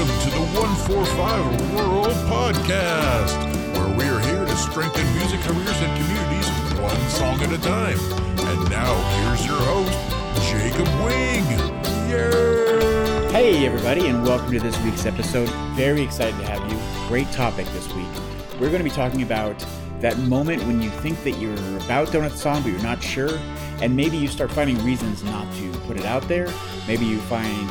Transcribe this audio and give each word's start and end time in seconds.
Welcome 0.00 0.30
to 0.30 0.30
the 0.30 0.40
145 0.58 1.72
Rural 1.74 2.04
Podcast, 2.24 3.36
where 3.76 3.98
we 3.98 4.04
are 4.04 4.18
here 4.20 4.46
to 4.46 4.56
strengthen 4.56 5.04
music 5.12 5.40
careers 5.40 5.76
and 5.76 5.92
communities 6.00 6.48
one 6.80 7.10
song 7.10 7.38
at 7.42 7.52
a 7.52 7.58
time. 7.60 7.98
And 8.48 8.70
now, 8.70 8.94
here's 9.20 9.44
your 9.44 9.60
host, 9.60 9.92
Jacob 10.48 10.88
Wing. 11.04 11.44
Yay! 12.08 13.30
Hey, 13.30 13.66
everybody, 13.66 14.06
and 14.06 14.22
welcome 14.22 14.50
to 14.52 14.58
this 14.58 14.78
week's 14.84 15.04
episode. 15.04 15.50
Very 15.76 16.00
excited 16.00 16.40
to 16.40 16.46
have 16.46 16.72
you. 16.72 16.78
Great 17.06 17.30
topic 17.32 17.66
this 17.66 17.86
week. 17.92 18.08
We're 18.58 18.70
going 18.70 18.82
to 18.82 18.84
be 18.84 18.88
talking 18.88 19.20
about 19.20 19.62
that 20.00 20.16
moment 20.20 20.62
when 20.62 20.80
you 20.80 20.88
think 20.88 21.22
that 21.24 21.32
you're 21.32 21.76
about 21.76 22.10
done 22.10 22.22
with 22.22 22.32
the 22.32 22.38
song, 22.38 22.62
but 22.62 22.72
you're 22.72 22.82
not 22.82 23.02
sure, 23.02 23.38
and 23.82 23.94
maybe 23.94 24.16
you 24.16 24.28
start 24.28 24.50
finding 24.50 24.82
reasons 24.82 25.22
not 25.24 25.52
to 25.56 25.70
put 25.80 25.98
it 25.98 26.06
out 26.06 26.26
there. 26.26 26.48
Maybe 26.88 27.04
you 27.04 27.18
find 27.20 27.70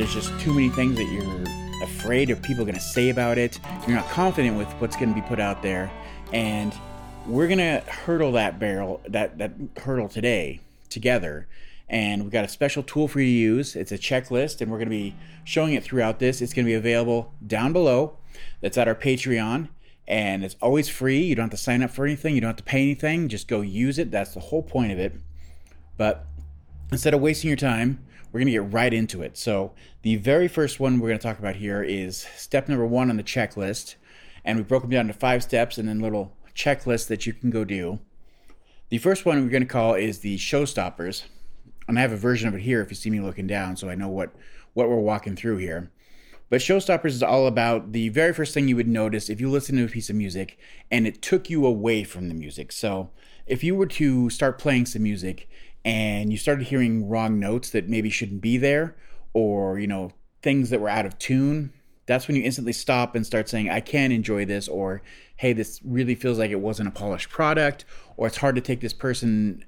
there's 0.00 0.14
just 0.14 0.40
too 0.40 0.54
many 0.54 0.70
things 0.70 0.96
that 0.96 1.04
you're 1.04 1.44
afraid 1.82 2.30
of 2.30 2.40
people 2.40 2.64
going 2.64 2.74
to 2.74 2.80
say 2.80 3.10
about 3.10 3.36
it. 3.36 3.60
You're 3.86 3.96
not 3.96 4.08
confident 4.08 4.56
with 4.56 4.66
what's 4.78 4.96
going 4.96 5.10
to 5.10 5.14
be 5.14 5.20
put 5.20 5.38
out 5.38 5.62
there, 5.62 5.92
and 6.32 6.72
we're 7.26 7.48
going 7.48 7.58
to 7.58 7.80
hurdle 7.86 8.32
that 8.32 8.58
barrel, 8.58 9.02
that 9.08 9.36
that 9.36 9.52
hurdle 9.76 10.08
today 10.08 10.60
together. 10.88 11.48
And 11.86 12.22
we've 12.22 12.32
got 12.32 12.46
a 12.46 12.48
special 12.48 12.82
tool 12.82 13.08
for 13.08 13.20
you 13.20 13.26
to 13.26 13.30
use. 13.30 13.76
It's 13.76 13.92
a 13.92 13.98
checklist, 13.98 14.62
and 14.62 14.70
we're 14.70 14.78
going 14.78 14.88
to 14.88 14.96
be 14.96 15.14
showing 15.44 15.74
it 15.74 15.84
throughout 15.84 16.18
this. 16.18 16.40
It's 16.40 16.54
going 16.54 16.64
to 16.64 16.70
be 16.70 16.76
available 16.76 17.34
down 17.46 17.74
below. 17.74 18.16
That's 18.62 18.78
at 18.78 18.88
our 18.88 18.94
Patreon 18.94 19.68
and 20.08 20.44
it's 20.44 20.56
always 20.62 20.88
free. 20.88 21.22
You 21.22 21.34
don't 21.36 21.44
have 21.44 21.50
to 21.50 21.56
sign 21.56 21.82
up 21.82 21.90
for 21.90 22.04
anything, 22.06 22.34
you 22.34 22.40
don't 22.40 22.48
have 22.48 22.56
to 22.56 22.62
pay 22.64 22.82
anything. 22.82 23.28
Just 23.28 23.46
go 23.46 23.60
use 23.60 23.98
it. 23.98 24.10
That's 24.10 24.32
the 24.34 24.40
whole 24.40 24.62
point 24.62 24.92
of 24.92 24.98
it. 24.98 25.12
But 25.96 26.26
instead 26.90 27.12
of 27.12 27.20
wasting 27.20 27.48
your 27.48 27.56
time, 27.56 28.02
we're 28.32 28.40
going 28.40 28.46
to 28.46 28.52
get 28.52 28.72
right 28.72 28.92
into 28.92 29.22
it. 29.22 29.36
So, 29.36 29.72
the 30.02 30.16
very 30.16 30.48
first 30.48 30.80
one 30.80 30.98
we're 30.98 31.08
going 31.08 31.18
to 31.18 31.26
talk 31.26 31.38
about 31.38 31.56
here 31.56 31.82
is 31.82 32.26
step 32.36 32.68
number 32.68 32.86
one 32.86 33.10
on 33.10 33.16
the 33.16 33.22
checklist. 33.22 33.96
And 34.44 34.56
we 34.56 34.64
broke 34.64 34.82
them 34.82 34.90
down 34.90 35.06
into 35.06 35.18
five 35.18 35.42
steps 35.42 35.76
and 35.76 35.88
then 35.88 36.00
little 36.00 36.36
checklists 36.54 37.08
that 37.08 37.26
you 37.26 37.32
can 37.32 37.50
go 37.50 37.64
do. 37.64 37.98
The 38.88 38.98
first 38.98 39.26
one 39.26 39.42
we're 39.42 39.50
going 39.50 39.62
to 39.62 39.68
call 39.68 39.94
is 39.94 40.20
the 40.20 40.38
showstoppers. 40.38 41.24
And 41.86 41.98
I 41.98 42.02
have 42.02 42.12
a 42.12 42.16
version 42.16 42.48
of 42.48 42.54
it 42.54 42.62
here 42.62 42.80
if 42.80 42.90
you 42.90 42.96
see 42.96 43.10
me 43.10 43.20
looking 43.20 43.46
down, 43.46 43.76
so 43.76 43.88
I 43.88 43.94
know 43.94 44.08
what, 44.08 44.34
what 44.74 44.88
we're 44.88 44.96
walking 44.96 45.36
through 45.36 45.58
here. 45.58 45.90
But 46.50 46.60
Showstoppers 46.60 47.06
is 47.06 47.22
all 47.22 47.46
about 47.46 47.92
the 47.92 48.08
very 48.08 48.34
first 48.34 48.52
thing 48.52 48.66
you 48.66 48.74
would 48.74 48.88
notice 48.88 49.30
if 49.30 49.40
you 49.40 49.48
listen 49.48 49.76
to 49.76 49.84
a 49.84 49.88
piece 49.88 50.10
of 50.10 50.16
music 50.16 50.58
and 50.90 51.06
it 51.06 51.22
took 51.22 51.48
you 51.48 51.64
away 51.64 52.02
from 52.02 52.28
the 52.28 52.34
music. 52.34 52.72
So 52.72 53.10
if 53.46 53.62
you 53.62 53.76
were 53.76 53.86
to 53.86 54.28
start 54.30 54.58
playing 54.58 54.86
some 54.86 55.04
music 55.04 55.48
and 55.84 56.30
you 56.30 56.38
started 56.38 56.66
hearing 56.66 57.08
wrong 57.08 57.38
notes 57.38 57.70
that 57.70 57.88
maybe 57.88 58.10
shouldn't 58.10 58.40
be 58.40 58.56
there, 58.56 58.96
or, 59.32 59.78
you 59.78 59.86
know, 59.86 60.12
things 60.42 60.70
that 60.70 60.80
were 60.80 60.88
out 60.88 61.06
of 61.06 61.18
tune, 61.18 61.72
that's 62.06 62.26
when 62.26 62.36
you 62.36 62.42
instantly 62.42 62.72
stop 62.72 63.14
and 63.14 63.24
start 63.24 63.48
saying, 63.48 63.70
I 63.70 63.80
can't 63.80 64.12
enjoy 64.12 64.44
this, 64.44 64.68
or 64.68 65.02
hey, 65.36 65.52
this 65.52 65.80
really 65.84 66.14
feels 66.14 66.38
like 66.38 66.50
it 66.50 66.60
wasn't 66.60 66.88
a 66.88 66.92
polished 66.92 67.30
product, 67.30 67.84
or 68.16 68.26
it's 68.26 68.38
hard 68.38 68.56
to 68.56 68.60
take 68.60 68.80
this 68.80 68.92
person, 68.92 69.64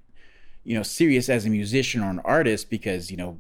you 0.65 0.75
know, 0.75 0.83
serious 0.83 1.29
as 1.29 1.47
a 1.47 1.51
musician 1.51 2.03
or 2.03 2.11
an 2.11 2.21
artist 2.25 2.69
because, 2.69 3.11
you 3.11 3.17
know, 3.17 3.39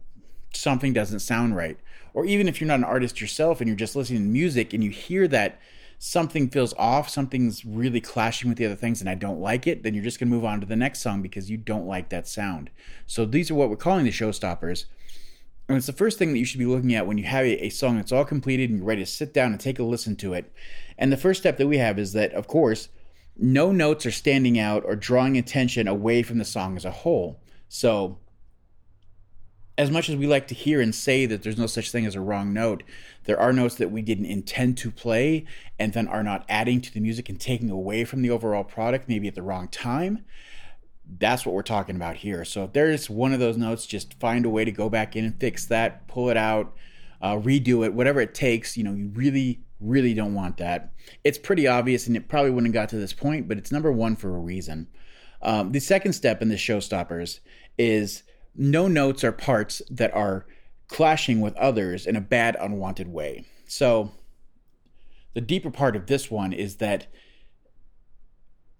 something 0.54 0.92
doesn't 0.92 1.20
sound 1.20 1.56
right. 1.56 1.78
Or 2.14 2.24
even 2.24 2.46
if 2.46 2.60
you're 2.60 2.68
not 2.68 2.78
an 2.78 2.84
artist 2.84 3.20
yourself 3.20 3.60
and 3.60 3.68
you're 3.68 3.76
just 3.76 3.96
listening 3.96 4.22
to 4.22 4.28
music 4.28 4.72
and 4.72 4.84
you 4.84 4.90
hear 4.90 5.26
that 5.28 5.58
something 6.04 6.48
feels 6.48 6.74
off, 6.74 7.08
something's 7.08 7.64
really 7.64 8.00
clashing 8.00 8.48
with 8.48 8.58
the 8.58 8.66
other 8.66 8.74
things, 8.74 9.00
and 9.00 9.08
I 9.08 9.14
don't 9.14 9.40
like 9.40 9.68
it, 9.68 9.84
then 9.84 9.94
you're 9.94 10.02
just 10.02 10.18
gonna 10.18 10.32
move 10.32 10.44
on 10.44 10.60
to 10.60 10.66
the 10.66 10.74
next 10.74 11.00
song 11.00 11.22
because 11.22 11.48
you 11.48 11.56
don't 11.56 11.86
like 11.86 12.08
that 12.08 12.26
sound. 12.26 12.70
So 13.06 13.24
these 13.24 13.52
are 13.52 13.54
what 13.54 13.70
we're 13.70 13.76
calling 13.76 14.04
the 14.04 14.10
showstoppers. 14.10 14.86
And 15.68 15.76
it's 15.76 15.86
the 15.86 15.92
first 15.92 16.18
thing 16.18 16.32
that 16.32 16.40
you 16.40 16.44
should 16.44 16.58
be 16.58 16.66
looking 16.66 16.92
at 16.92 17.06
when 17.06 17.18
you 17.18 17.24
have 17.24 17.44
a, 17.46 17.68
song 17.68 17.94
that's 17.94 18.10
all 18.10 18.24
completed 18.24 18.68
and 18.68 18.80
you're 18.80 18.88
ready 18.88 19.02
to 19.02 19.06
sit 19.06 19.32
down 19.32 19.52
and 19.52 19.60
take 19.60 19.78
a 19.78 19.84
listen 19.84 20.16
to 20.16 20.34
it. 20.34 20.52
And 20.98 21.12
the 21.12 21.16
first 21.16 21.40
step 21.40 21.56
that 21.58 21.68
we 21.68 21.78
have 21.78 22.00
is 22.00 22.14
that, 22.14 22.32
of 22.32 22.48
course, 22.48 22.88
no 23.36 23.70
notes 23.70 24.04
are 24.04 24.10
standing 24.10 24.58
out 24.58 24.82
or 24.84 24.96
drawing 24.96 25.38
attention 25.38 25.86
away 25.86 26.24
from 26.24 26.38
the 26.38 26.44
song 26.44 26.76
as 26.76 26.84
a 26.84 26.90
whole. 26.90 27.40
So 27.68 28.18
as 29.78 29.90
much 29.90 30.08
as 30.08 30.16
we 30.16 30.26
like 30.26 30.48
to 30.48 30.54
hear 30.54 30.80
and 30.80 30.94
say 30.94 31.26
that 31.26 31.42
there's 31.42 31.56
no 31.56 31.66
such 31.66 31.92
thing 31.92 32.06
as 32.06 32.16
a 32.16 32.20
wrong 32.20 32.52
note, 32.52 32.82
there 33.24 33.38
are 33.38 33.52
notes 33.52 33.76
that 33.76 33.90
we 33.90 34.02
didn't 34.02 34.26
intend 34.26 34.78
to 34.78 34.90
play 34.90 35.44
and 35.78 35.92
then 35.92 36.08
are 36.08 36.22
not 36.22 36.44
adding 36.48 36.80
to 36.80 36.92
the 36.92 37.00
music 37.00 37.28
and 37.28 37.40
taking 37.40 37.70
away 37.70 38.04
from 38.04 38.22
the 38.22 38.30
overall 38.30 38.64
product, 38.64 39.08
maybe 39.08 39.28
at 39.28 39.34
the 39.34 39.42
wrong 39.42 39.68
time. 39.68 40.24
That's 41.18 41.44
what 41.44 41.54
we're 41.54 41.62
talking 41.62 41.96
about 41.96 42.16
here. 42.16 42.44
So 42.44 42.64
if 42.64 42.72
there's 42.72 43.10
one 43.10 43.32
of 43.32 43.40
those 43.40 43.56
notes, 43.56 43.86
just 43.86 44.18
find 44.20 44.46
a 44.46 44.50
way 44.50 44.64
to 44.64 44.72
go 44.72 44.88
back 44.88 45.14
in 45.16 45.24
and 45.24 45.38
fix 45.38 45.66
that, 45.66 46.08
pull 46.08 46.30
it 46.30 46.36
out, 46.36 46.74
uh, 47.20 47.36
redo 47.36 47.84
it, 47.84 47.94
whatever 47.94 48.20
it 48.20 48.34
takes. 48.34 48.76
You 48.76 48.84
know, 48.84 48.94
you 48.94 49.08
really, 49.14 49.60
really 49.80 50.14
don't 50.14 50.34
want 50.34 50.56
that. 50.58 50.92
It's 51.24 51.38
pretty 51.38 51.66
obvious 51.66 52.06
and 52.06 52.16
it 52.16 52.28
probably 52.28 52.50
wouldn't 52.50 52.74
have 52.74 52.82
got 52.82 52.88
to 52.90 52.96
this 52.96 53.12
point, 53.12 53.48
but 53.48 53.58
it's 53.58 53.72
number 53.72 53.92
one 53.92 54.16
for 54.16 54.34
a 54.34 54.38
reason. 54.38 54.88
Um, 55.42 55.72
the 55.72 55.80
second 55.80 56.12
step 56.12 56.40
in 56.40 56.48
the 56.48 56.54
showstoppers 56.54 57.40
is 57.76 58.22
no 58.54 58.86
notes 58.86 59.24
are 59.24 59.32
parts 59.32 59.82
that 59.90 60.14
are 60.14 60.46
clashing 60.92 61.40
with 61.40 61.56
others 61.56 62.06
in 62.06 62.16
a 62.16 62.20
bad, 62.20 62.54
unwanted 62.60 63.08
way. 63.08 63.46
So, 63.66 64.12
the 65.32 65.40
deeper 65.40 65.70
part 65.70 65.96
of 65.96 66.06
this 66.06 66.30
one 66.30 66.52
is 66.52 66.76
that 66.76 67.06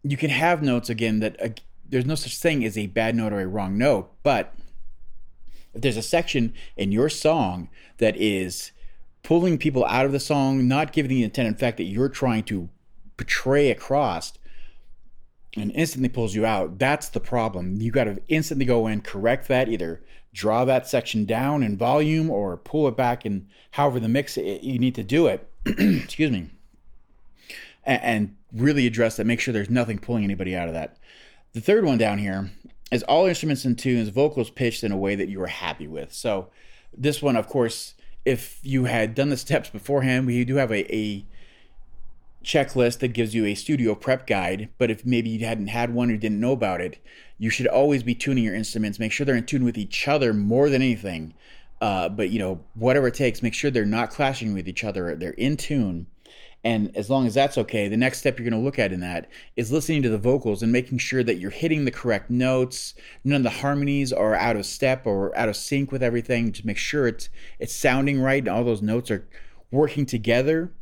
you 0.03 0.19
can 0.19 0.29
have 0.29 0.63
notes 0.63 0.91
again 0.91 1.21
that 1.21 1.41
uh, 1.41 1.49
there's 1.89 2.05
no 2.05 2.15
such 2.15 2.37
thing 2.37 2.65
as 2.65 2.77
a 2.77 2.89
bad 2.89 3.17
note 3.17 3.33
or 3.33 3.41
a 3.41 3.47
wrong 3.47 3.79
note, 3.79 4.13
but 4.23 4.55
if 5.73 5.81
there's 5.81 5.97
a 5.97 6.03
section 6.03 6.53
in 6.77 6.93
your 6.93 7.09
song 7.09 7.71
that 7.97 8.15
is 8.17 8.73
pulling 9.23 9.57
people 9.57 9.85
out 9.87 10.05
of 10.05 10.13
the 10.13 10.21
song, 10.21 10.69
not 10.69 10.93
giving 10.93 11.09
the 11.09 11.23
intent, 11.23 11.49
in 11.49 11.55
fact, 11.55 11.79
that 11.79 11.85
you're 11.85 12.11
trying 12.11 12.43
to 12.45 12.69
portray 13.17 13.71
across, 13.71 14.35
and 15.57 15.73
instantly 15.75 16.09
pulls 16.09 16.35
you 16.35 16.45
out, 16.45 16.79
that's 16.79 17.09
the 17.09 17.21
problem. 17.21 17.81
You 17.81 17.91
got 17.91 18.05
to 18.05 18.21
instantly 18.29 18.67
go 18.67 18.87
in, 18.87 19.01
correct 19.01 19.49
that, 19.49 19.69
either 19.69 20.03
draw 20.33 20.65
that 20.65 20.87
section 20.87 21.25
down 21.25 21.63
in 21.63 21.77
volume 21.77 22.31
or 22.31 22.57
pull 22.57 22.89
it 22.89 22.97
back 22.97 23.25
and 23.25 23.47
however 23.73 24.01
the 24.01 24.09
mix 24.09 24.37
it, 24.37 24.63
you 24.63 24.79
need 24.79 24.95
to 24.95 25.03
do 25.03 25.27
it. 25.27 25.49
Excuse 25.67 26.31
me. 26.31 26.51
And, 27.85 28.03
and 28.03 28.37
really 28.53 28.87
address 28.87 29.17
that. 29.17 29.27
Make 29.27 29.41
sure 29.41 29.53
there's 29.53 29.71
nothing 29.71 29.99
pulling 29.99 30.25
anybody 30.25 30.57
out 30.57 30.69
of 30.69 30.75
that. 30.75 30.97
The 31.53 31.61
third 31.61 31.85
one 31.85 31.99
down 31.99 32.19
here 32.19 32.51
is 32.91 33.03
all 33.05 33.27
instruments 33.27 33.65
and 33.65 33.79
tunes, 33.79 34.09
vocals 34.09 34.51
pitched 34.51 34.85
in 34.85 34.93
a 34.93 34.97
way 34.97 35.15
that 35.15 35.29
you 35.29 35.43
are 35.43 35.49
happy 35.49 35.87
with. 35.87 36.13
So 36.13 36.49
this 36.97 37.23
one, 37.23 37.37
of 37.37 37.47
course, 37.49 37.95
if 38.25 38.61
you 38.63 38.85
had 38.85 39.15
done 39.15 39.31
the 39.31 39.37
steps 39.37 39.69
beforehand, 39.71 40.27
we 40.27 40.45
do 40.45 40.57
have 40.57 40.71
a, 40.71 40.95
a 40.95 41.25
checklist 42.45 42.99
that 43.01 43.09
gives 43.09 43.35
you 43.35 43.47
a 43.47 43.55
studio 43.55 43.95
prep 43.95 44.27
guide. 44.27 44.69
But 44.79 44.91
if 44.91 45.05
maybe 45.05 45.31
you 45.31 45.45
hadn't 45.47 45.69
had 45.69 45.95
one 45.95 46.11
or 46.11 46.17
didn't 46.17 46.41
know 46.41 46.53
about 46.53 46.81
it, 46.81 46.99
you 47.39 47.51
should 47.51 47.67
always 47.67 48.03
be 48.03 48.15
tuning 48.15 48.45
your 48.45 48.55
instruments. 48.55 48.99
Make 48.99 49.13
sure 49.13 49.27
they're 49.27 49.35
in 49.35 49.47
tune 49.47 49.65
with 49.65 49.79
each 49.79 50.07
other 50.07 50.33
more 50.33 50.69
than 50.69 50.83
anything. 50.83 51.35
Uh, 51.81 52.09
but 52.09 52.31
you 52.31 52.39
know, 52.39 52.61
whatever 52.75 53.09
it 53.09 53.15
takes, 53.15 53.43
make 53.43 53.55
sure 53.55 53.71
they're 53.71 53.85
not 53.85 54.11
clashing 54.11 54.55
with 54.55 54.69
each 54.69 54.85
other. 54.85 55.17
They're 55.17 55.33
in 55.33 55.57
tune. 55.57 56.07
And 56.65 56.97
as 56.97 57.11
long 57.11 57.27
as 57.27 57.35
that's 57.35 57.59
okay, 57.59 57.89
the 57.89 57.97
next 57.97 58.19
step 58.19 58.39
you're 58.39 58.49
going 58.49 58.61
to 58.61 58.65
look 58.65 58.79
at 58.79 58.93
in 58.93 59.01
that 59.01 59.29
is 59.57 59.73
listening 59.73 60.03
to 60.03 60.09
the 60.09 60.19
vocals 60.19 60.63
and 60.63 60.71
making 60.71 60.99
sure 60.99 61.25
that 61.25 61.39
you're 61.39 61.51
hitting 61.51 61.85
the 61.85 61.91
correct 61.91 62.31
notes. 62.31 62.95
None 63.25 63.39
of 63.39 63.43
the 63.43 63.59
harmonies 63.61 64.13
are 64.13 64.37
out 64.37 64.55
of 64.55 64.65
step 64.65 65.05
or 65.05 65.37
out 65.37 65.49
of 65.49 65.57
sync 65.57 65.91
with 65.91 66.05
everything. 66.05 66.53
Just 66.53 66.65
make 66.65 66.79
sure 66.79 67.09
it's 67.09 67.29
it's 67.59 67.75
sounding 67.75 68.21
right 68.21 68.39
and 68.39 68.49
all 68.49 68.63
those 68.63 68.83
notes 68.83 69.11
are 69.11 69.27
working 69.73 70.07
together 70.07 70.73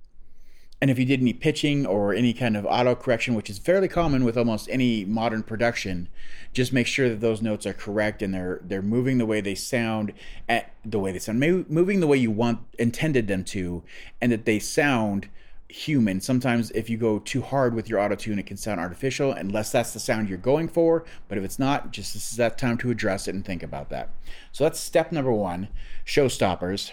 and 0.80 0.91
if 0.91 0.98
you 0.98 1.04
did 1.04 1.20
any 1.20 1.34
pitching 1.34 1.84
or 1.84 2.14
any 2.14 2.32
kind 2.32 2.56
of 2.56 2.64
auto 2.64 2.94
correction, 2.94 3.34
which 3.34 3.50
is 3.50 3.58
fairly 3.58 3.88
common 3.88 4.24
with 4.24 4.38
almost 4.38 4.68
any 4.70 5.04
modern 5.04 5.42
production, 5.42 6.08
just 6.55 6.72
make 6.72 6.87
sure 6.87 7.08
that 7.08 7.20
those 7.20 7.43
notes 7.43 7.66
are 7.66 7.75
correct 7.75 8.22
and 8.22 8.32
they're 8.32 8.60
they're 8.64 8.81
moving 8.81 9.19
the 9.19 9.26
way 9.26 9.40
they 9.40 9.55
sound 9.55 10.12
at 10.49 10.72
the 10.84 10.99
way 10.99 11.12
they 11.12 11.19
sound, 11.19 11.40
moving 11.69 12.00
the 12.00 12.06
way 12.06 12.16
you 12.16 12.31
want 12.31 12.60
intended 12.78 13.28
them 13.28 13.44
to, 13.44 13.82
and 14.20 14.32
that 14.32 14.46
they 14.46 14.58
sound 14.58 15.28
human. 15.69 16.20
Sometimes 16.20 16.70
if 16.72 16.88
you 16.88 16.96
go 16.96 17.19
too 17.19 17.43
hard 17.43 17.75
with 17.75 17.88
your 17.88 18.00
auto 18.00 18.14
tune, 18.14 18.38
it 18.38 18.46
can 18.46 18.56
sound 18.56 18.81
artificial, 18.81 19.32
unless 19.32 19.70
that's 19.70 19.93
the 19.93 20.00
sound 20.00 20.28
you're 20.28 20.38
going 20.38 20.69
for. 20.69 21.05
But 21.28 21.37
if 21.37 21.44
it's 21.44 21.58
not, 21.58 21.93
just 21.93 22.14
this 22.14 22.31
is 22.31 22.38
that 22.38 22.58
time 22.58 22.78
to 22.78 22.90
address 22.90 23.28
it 23.28 23.34
and 23.34 23.44
think 23.44 23.62
about 23.62 23.90
that. 23.90 24.08
So 24.50 24.64
that's 24.64 24.81
step 24.81 25.12
number 25.12 25.32
one, 25.32 25.69
showstoppers. 26.06 26.93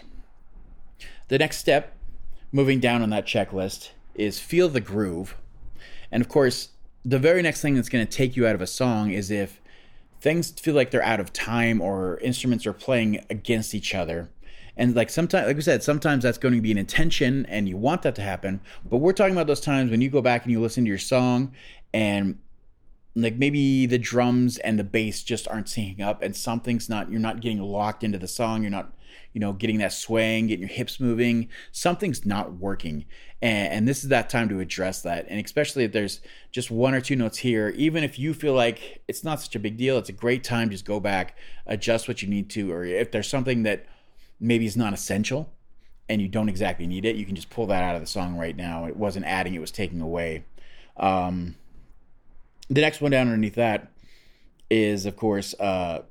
The 1.30 1.38
next 1.38 1.58
step 1.58 1.97
moving 2.52 2.80
down 2.80 3.02
on 3.02 3.10
that 3.12 3.26
checklist 3.26 3.90
is 4.16 4.40
feel 4.40 4.70
the 4.70 4.82
groove. 4.82 5.36
And 6.12 6.22
of 6.22 6.30
course, 6.30 6.70
the 7.04 7.20
very 7.20 7.42
next 7.42 7.62
thing 7.62 7.76
that's 7.76 7.90
going 7.90 8.06
to 8.06 8.12
take 8.12 8.36
you 8.36 8.48
out 8.48 8.56
of 8.56 8.62
a 8.62 8.68
song 8.68 9.12
is 9.12 9.32
if 9.32 9.62
things 10.20 10.52
feel 10.52 10.76
like 10.76 10.92
they're 10.92 11.04
out 11.04 11.20
of 11.20 11.32
time 11.32 11.82
or 11.82 12.18
instruments 12.20 12.66
are 12.66 12.74
playing 12.74 13.24
against 13.30 13.76
each 13.76 13.94
other. 13.94 14.30
And 14.76 14.96
like 14.96 15.10
sometimes, 15.10 15.48
like 15.48 15.56
we 15.56 15.62
said, 15.62 15.84
sometimes 15.84 16.24
that's 16.24 16.38
going 16.38 16.54
to 16.54 16.62
be 16.62 16.72
an 16.72 16.78
intention 16.78 17.46
and 17.48 17.68
you 17.68 17.78
want 17.78 18.04
that 18.04 18.16
to 18.16 18.22
happen. 18.22 18.62
But 18.88 18.98
we're 18.98 19.14
talking 19.14 19.34
about 19.34 19.48
those 19.48 19.62
times 19.62 19.90
when 19.90 20.02
you 20.02 20.10
go 20.10 20.22
back 20.22 20.44
and 20.44 20.52
you 20.52 20.62
listen 20.62 20.84
to 20.84 20.90
your 20.90 20.98
song 20.98 21.54
and 21.94 22.38
like 23.16 23.36
maybe 23.38 23.88
the 23.88 23.98
drums 23.98 24.58
and 24.60 24.78
the 24.78 24.84
bass 24.84 25.24
just 25.24 25.48
aren't 25.48 25.66
syncing 25.66 26.02
up 26.02 26.22
and 26.22 26.36
something's 26.36 26.90
not, 26.90 27.10
you're 27.10 27.20
not 27.20 27.42
getting 27.42 27.62
locked 27.62 28.04
into 28.04 28.20
the 28.20 28.28
song. 28.28 28.62
You're 28.62 28.72
not 28.72 28.94
you 29.34 29.42
know, 29.42 29.54
getting 29.54 29.78
that 29.80 29.94
swaying, 29.94 30.48
getting 30.48 30.68
your 30.68 30.76
hips 30.76 31.00
moving. 31.00 31.50
Something's 31.72 32.26
not 32.26 32.54
working. 32.54 33.06
And, 33.42 33.72
and 33.72 33.88
this 33.88 34.04
is 34.04 34.10
that 34.10 34.30
time 34.30 34.50
to 34.50 34.60
address 34.60 35.02
that. 35.04 35.26
And 35.30 35.44
especially 35.44 35.84
if 35.84 35.92
there's 35.92 36.22
just 36.52 36.72
one 36.72 36.94
or 36.94 37.02
two 37.02 37.16
notes 37.16 37.38
here, 37.38 37.70
even 37.78 38.04
if 38.04 38.18
you 38.18 38.34
feel 38.34 38.54
like 38.54 39.02
it's 39.08 39.24
not 39.24 39.42
such 39.42 39.56
a 39.56 39.60
big 39.60 39.78
deal, 39.78 39.98
it's 39.98 40.10
a 40.10 40.14
great 40.14 40.44
time. 40.44 40.70
Just 40.70 40.86
go 40.86 41.00
back, 41.00 41.38
adjust 41.66 42.08
what 42.08 42.22
you 42.22 42.28
need 42.28 42.50
to, 42.52 42.72
or 42.72 42.84
if 42.84 43.12
there's 43.12 43.30
something 43.30 43.64
that 43.64 43.86
maybe 44.40 44.66
is 44.66 44.78
not 44.78 44.94
essential 44.94 45.54
and 46.10 46.22
you 46.22 46.28
don't 46.28 46.50
exactly 46.50 46.88
need 46.88 47.06
it, 47.06 47.16
you 47.16 47.26
can 47.26 47.36
just 47.36 47.50
pull 47.50 47.68
that 47.68 47.84
out 47.84 47.96
of 47.96 48.02
the 48.02 48.08
song 48.08 48.38
right 48.38 48.56
now. 48.56 48.86
It 48.86 48.96
wasn't 48.96 49.26
adding, 49.26 49.54
it 49.54 49.62
was 49.62 49.72
taking 49.72 50.02
away. 50.02 50.46
Um, 50.96 51.56
the 52.70 52.82
next 52.82 53.02
one 53.02 53.12
down 53.12 53.28
underneath 53.28 53.56
that 53.56 53.92
is, 54.70 55.06
of 55.06 55.16
course, 55.16 55.54
uh, 55.60 56.02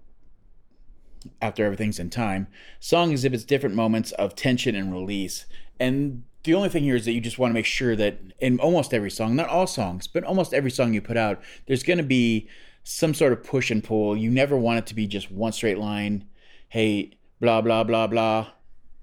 after 1.40 1.64
everything's 1.64 1.98
in 1.98 2.10
time. 2.10 2.46
Song 2.80 3.10
exhibits 3.10 3.44
different 3.44 3.74
moments 3.74 4.12
of 4.12 4.34
tension 4.34 4.74
and 4.74 4.92
release. 4.92 5.46
And 5.80 6.24
the 6.44 6.54
only 6.54 6.68
thing 6.68 6.84
here 6.84 6.96
is 6.96 7.04
that 7.04 7.12
you 7.12 7.20
just 7.20 7.38
want 7.38 7.50
to 7.50 7.54
make 7.54 7.66
sure 7.66 7.96
that 7.96 8.18
in 8.38 8.60
almost 8.60 8.94
every 8.94 9.10
song, 9.10 9.36
not 9.36 9.48
all 9.48 9.66
songs, 9.66 10.06
but 10.06 10.24
almost 10.24 10.54
every 10.54 10.70
song 10.70 10.94
you 10.94 11.02
put 11.02 11.16
out, 11.16 11.42
there's 11.66 11.82
going 11.82 11.98
to 11.98 12.04
be 12.04 12.48
some 12.84 13.14
sort 13.14 13.32
of 13.32 13.42
push 13.42 13.70
and 13.70 13.82
pull. 13.82 14.16
You 14.16 14.30
never 14.30 14.56
want 14.56 14.78
it 14.78 14.86
to 14.86 14.94
be 14.94 15.06
just 15.06 15.30
one 15.30 15.52
straight 15.52 15.78
line. 15.78 16.26
Hey, 16.68 17.12
blah, 17.40 17.60
blah, 17.60 17.84
blah, 17.84 18.06
blah. 18.06 18.48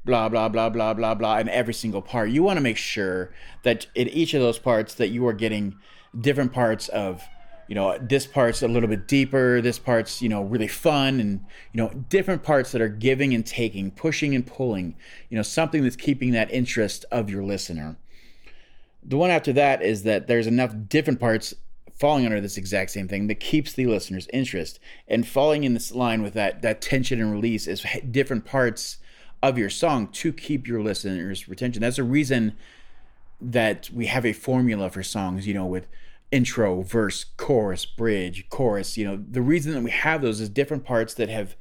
Blah 0.05 0.27
blah 0.27 0.49
blah 0.49 0.67
blah 0.67 0.93
blah 0.93 1.15
blah, 1.15 1.37
In 1.37 1.47
every 1.47 1.73
single 1.73 2.01
part. 2.01 2.29
You 2.29 2.43
want 2.43 2.57
to 2.57 2.61
make 2.61 2.75
sure 2.75 3.33
that 3.63 3.87
in 3.95 4.09
each 4.09 4.33
of 4.33 4.41
those 4.41 4.59
parts 4.59 4.95
that 4.95 5.11
you 5.11 5.25
are 5.25 5.31
getting 5.31 5.75
different 6.19 6.51
parts 6.51 6.89
of 6.89 7.23
you 7.73 7.79
know 7.79 7.97
this 7.97 8.27
part's 8.27 8.61
a 8.61 8.67
little 8.67 8.87
bit 8.87 9.07
deeper 9.07 9.59
this 9.59 9.79
part's 9.79 10.21
you 10.21 10.29
know 10.29 10.43
really 10.43 10.67
fun 10.67 11.19
and 11.19 11.43
you 11.71 11.81
know 11.81 11.89
different 12.07 12.43
parts 12.43 12.71
that 12.71 12.83
are 12.83 12.87
giving 12.87 13.33
and 13.33 13.47
taking 13.47 13.89
pushing 13.89 14.35
and 14.35 14.45
pulling 14.45 14.95
you 15.31 15.35
know 15.35 15.41
something 15.41 15.81
that's 15.81 15.95
keeping 15.95 16.29
that 16.33 16.53
interest 16.53 17.03
of 17.11 17.31
your 17.31 17.41
listener. 17.41 17.97
The 19.03 19.17
one 19.17 19.31
after 19.31 19.51
that 19.53 19.81
is 19.81 20.03
that 20.03 20.27
there's 20.27 20.45
enough 20.45 20.71
different 20.87 21.19
parts 21.19 21.55
falling 21.95 22.27
under 22.27 22.39
this 22.39 22.57
exact 22.57 22.91
same 22.91 23.07
thing 23.07 23.25
that 23.25 23.39
keeps 23.39 23.73
the 23.73 23.87
listener's 23.87 24.27
interest. 24.31 24.79
And 25.07 25.27
falling 25.27 25.63
in 25.63 25.73
this 25.73 25.91
line 25.91 26.21
with 26.21 26.35
that 26.35 26.61
that 26.61 26.79
tension 26.79 27.19
and 27.19 27.31
release 27.31 27.65
is 27.65 27.83
different 28.11 28.45
parts 28.45 28.97
of 29.41 29.57
your 29.57 29.71
song 29.71 30.09
to 30.09 30.31
keep 30.31 30.67
your 30.67 30.83
listener's 30.83 31.49
retention. 31.49 31.81
That's 31.81 31.97
a 31.97 32.03
reason 32.03 32.55
that 33.41 33.89
we 33.91 34.05
have 34.05 34.27
a 34.27 34.33
formula 34.33 34.91
for 34.91 35.01
songs 35.01 35.47
you 35.47 35.55
know 35.55 35.65
with 35.65 35.87
intro, 36.33 36.81
verse, 36.81 37.23
chorus, 37.37 37.85
bridge, 37.85 38.49
chorus. 38.49 38.97
You 38.97 39.05
know, 39.05 39.23
the 39.29 39.41
reason 39.41 39.73
that 39.73 39.83
we 39.83 39.91
have 39.91 40.21
those 40.21 40.41
is 40.41 40.49
different 40.49 40.83
parts 40.83 41.13
that 41.13 41.29
have 41.29 41.55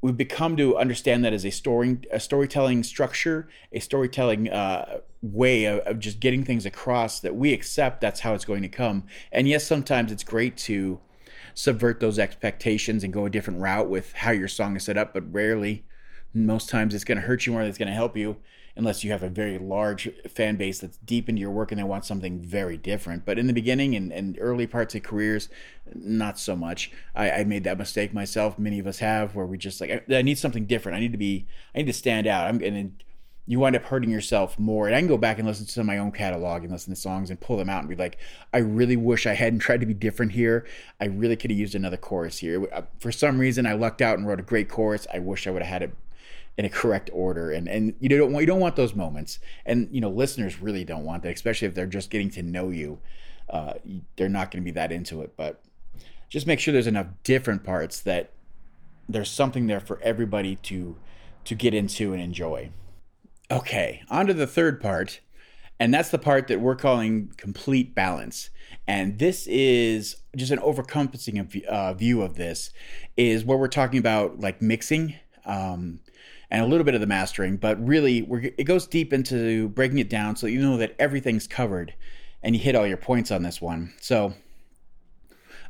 we've 0.00 0.16
become 0.16 0.56
to 0.56 0.76
understand 0.78 1.24
that 1.24 1.32
as 1.32 1.44
a 1.44 1.50
story 1.50 1.98
a 2.10 2.18
storytelling 2.18 2.82
structure, 2.82 3.48
a 3.72 3.80
storytelling 3.80 4.48
uh, 4.48 5.00
way 5.20 5.66
of, 5.66 5.80
of 5.80 5.98
just 5.98 6.18
getting 6.18 6.44
things 6.44 6.64
across 6.64 7.20
that 7.20 7.36
we 7.36 7.52
accept 7.52 8.00
that's 8.00 8.20
how 8.20 8.32
it's 8.32 8.46
going 8.46 8.62
to 8.62 8.68
come. 8.68 9.04
And 9.32 9.46
yes, 9.46 9.66
sometimes 9.66 10.10
it's 10.10 10.24
great 10.24 10.56
to 10.58 10.98
subvert 11.52 12.00
those 12.00 12.18
expectations 12.18 13.04
and 13.04 13.12
go 13.12 13.26
a 13.26 13.30
different 13.30 13.60
route 13.60 13.90
with 13.90 14.12
how 14.14 14.30
your 14.30 14.48
song 14.48 14.76
is 14.76 14.84
set 14.84 14.96
up, 14.96 15.12
but 15.12 15.30
rarely, 15.32 15.84
most 16.32 16.68
times, 16.70 16.94
it's 16.94 17.04
going 17.04 17.20
to 17.20 17.26
hurt 17.26 17.46
you 17.46 17.52
more 17.52 17.62
than 17.62 17.68
it's 17.68 17.78
going 17.78 17.88
to 17.88 17.94
help 17.94 18.16
you 18.16 18.36
unless 18.78 19.02
you 19.02 19.10
have 19.10 19.24
a 19.24 19.28
very 19.28 19.58
large 19.58 20.08
fan 20.28 20.54
base 20.54 20.78
that's 20.78 20.98
deep 20.98 21.28
into 21.28 21.40
your 21.40 21.50
work 21.50 21.72
and 21.72 21.80
they 21.80 21.84
want 21.84 22.04
something 22.04 22.40
very 22.40 22.76
different. 22.76 23.26
But 23.26 23.36
in 23.36 23.48
the 23.48 23.52
beginning 23.52 23.96
and, 23.96 24.12
and 24.12 24.38
early 24.40 24.68
parts 24.68 24.94
of 24.94 25.02
careers, 25.02 25.48
not 25.92 26.38
so 26.38 26.54
much. 26.54 26.92
I, 27.14 27.30
I, 27.30 27.44
made 27.44 27.64
that 27.64 27.76
mistake 27.76 28.14
myself. 28.14 28.56
Many 28.56 28.78
of 28.78 28.86
us 28.86 29.00
have, 29.00 29.34
where 29.34 29.46
we 29.46 29.58
just 29.58 29.80
like, 29.80 29.90
I, 29.90 30.16
I 30.16 30.22
need 30.22 30.38
something 30.38 30.64
different. 30.64 30.96
I 30.96 31.00
need 31.00 31.10
to 31.10 31.18
be, 31.18 31.46
I 31.74 31.78
need 31.78 31.86
to 31.88 31.92
stand 31.92 32.28
out. 32.28 32.46
I'm 32.46 32.62
and 32.62 33.02
you 33.46 33.58
wind 33.58 33.74
up 33.74 33.82
hurting 33.82 34.10
yourself 34.10 34.58
more. 34.58 34.86
And 34.86 34.94
I 34.94 35.00
can 35.00 35.08
go 35.08 35.16
back 35.16 35.38
and 35.38 35.48
listen 35.48 35.66
to 35.66 35.82
my 35.82 35.98
own 35.98 36.12
catalog 36.12 36.62
and 36.62 36.70
listen 36.70 36.94
to 36.94 37.00
songs 37.00 37.30
and 37.30 37.40
pull 37.40 37.56
them 37.56 37.70
out 37.70 37.80
and 37.80 37.88
be 37.88 37.96
like, 37.96 38.18
I 38.52 38.58
really 38.58 38.96
wish 38.96 39.26
I 39.26 39.32
hadn't 39.34 39.60
tried 39.60 39.80
to 39.80 39.86
be 39.86 39.94
different 39.94 40.32
here. 40.32 40.66
I 41.00 41.06
really 41.06 41.34
could 41.34 41.50
have 41.50 41.58
used 41.58 41.74
another 41.74 41.96
chorus 41.96 42.38
here. 42.38 42.68
Uh, 42.72 42.82
for 43.00 43.10
some 43.10 43.38
reason, 43.38 43.66
I 43.66 43.72
lucked 43.72 44.02
out 44.02 44.18
and 44.18 44.28
wrote 44.28 44.38
a 44.38 44.44
great 44.44 44.68
chorus. 44.68 45.06
I 45.12 45.18
wish 45.18 45.46
I 45.46 45.50
would 45.50 45.62
have 45.62 45.72
had 45.72 45.82
it 45.82 45.94
in 46.58 46.64
a 46.64 46.68
correct 46.68 47.08
order. 47.12 47.52
And 47.52 47.68
and 47.68 47.94
you 48.00 48.08
don't 48.08 48.32
want 48.32 48.42
you 48.42 48.46
don't 48.46 48.60
want 48.60 48.76
those 48.76 48.94
moments. 48.94 49.38
And 49.64 49.88
you 49.92 50.00
know 50.00 50.10
listeners 50.10 50.60
really 50.60 50.84
don't 50.84 51.04
want 51.04 51.22
that 51.22 51.32
especially 51.32 51.68
if 51.68 51.74
they're 51.74 51.86
just 51.86 52.10
getting 52.10 52.30
to 52.30 52.42
know 52.42 52.68
you. 52.68 52.98
Uh, 53.48 53.74
they're 54.16 54.28
not 54.28 54.50
going 54.50 54.62
to 54.62 54.64
be 54.64 54.72
that 54.72 54.92
into 54.92 55.22
it. 55.22 55.34
But 55.36 55.62
just 56.28 56.46
make 56.46 56.60
sure 56.60 56.72
there's 56.72 56.86
enough 56.86 57.06
different 57.22 57.64
parts 57.64 58.00
that 58.00 58.32
there's 59.08 59.30
something 59.30 59.68
there 59.68 59.80
for 59.80 59.98
everybody 60.02 60.56
to 60.56 60.96
to 61.44 61.54
get 61.54 61.72
into 61.72 62.12
and 62.12 62.20
enjoy. 62.20 62.70
Okay 63.50 64.02
on 64.10 64.26
to 64.26 64.34
the 64.34 64.46
third 64.46 64.80
part. 64.80 65.20
And 65.80 65.94
that's 65.94 66.08
the 66.08 66.18
part 66.18 66.48
that 66.48 66.60
we're 66.60 66.74
calling 66.74 67.32
complete 67.36 67.94
balance. 67.94 68.50
And 68.88 69.20
this 69.20 69.46
is 69.46 70.16
just 70.36 70.50
an 70.50 70.58
overcompassing 70.58 71.64
uh, 71.66 71.94
view 71.94 72.20
of 72.20 72.34
this 72.34 72.70
is 73.16 73.44
where 73.44 73.56
we're 73.56 73.68
talking 73.68 74.00
about 74.00 74.40
like 74.40 74.60
mixing 74.60 75.14
um, 75.44 76.00
and 76.50 76.62
a 76.62 76.66
little 76.66 76.84
bit 76.84 76.94
of 76.94 77.00
the 77.00 77.06
mastering, 77.06 77.56
but 77.56 77.84
really 77.84 78.18
it 78.56 78.64
goes 78.64 78.86
deep 78.86 79.12
into 79.12 79.68
breaking 79.70 79.98
it 79.98 80.08
down 80.08 80.36
so 80.36 80.46
you 80.46 80.60
know 80.60 80.76
that 80.76 80.94
everything's 80.98 81.46
covered 81.46 81.94
and 82.42 82.54
you 82.54 82.62
hit 82.62 82.74
all 82.74 82.86
your 82.86 82.96
points 82.96 83.30
on 83.30 83.42
this 83.42 83.60
one. 83.60 83.92
So, 84.00 84.34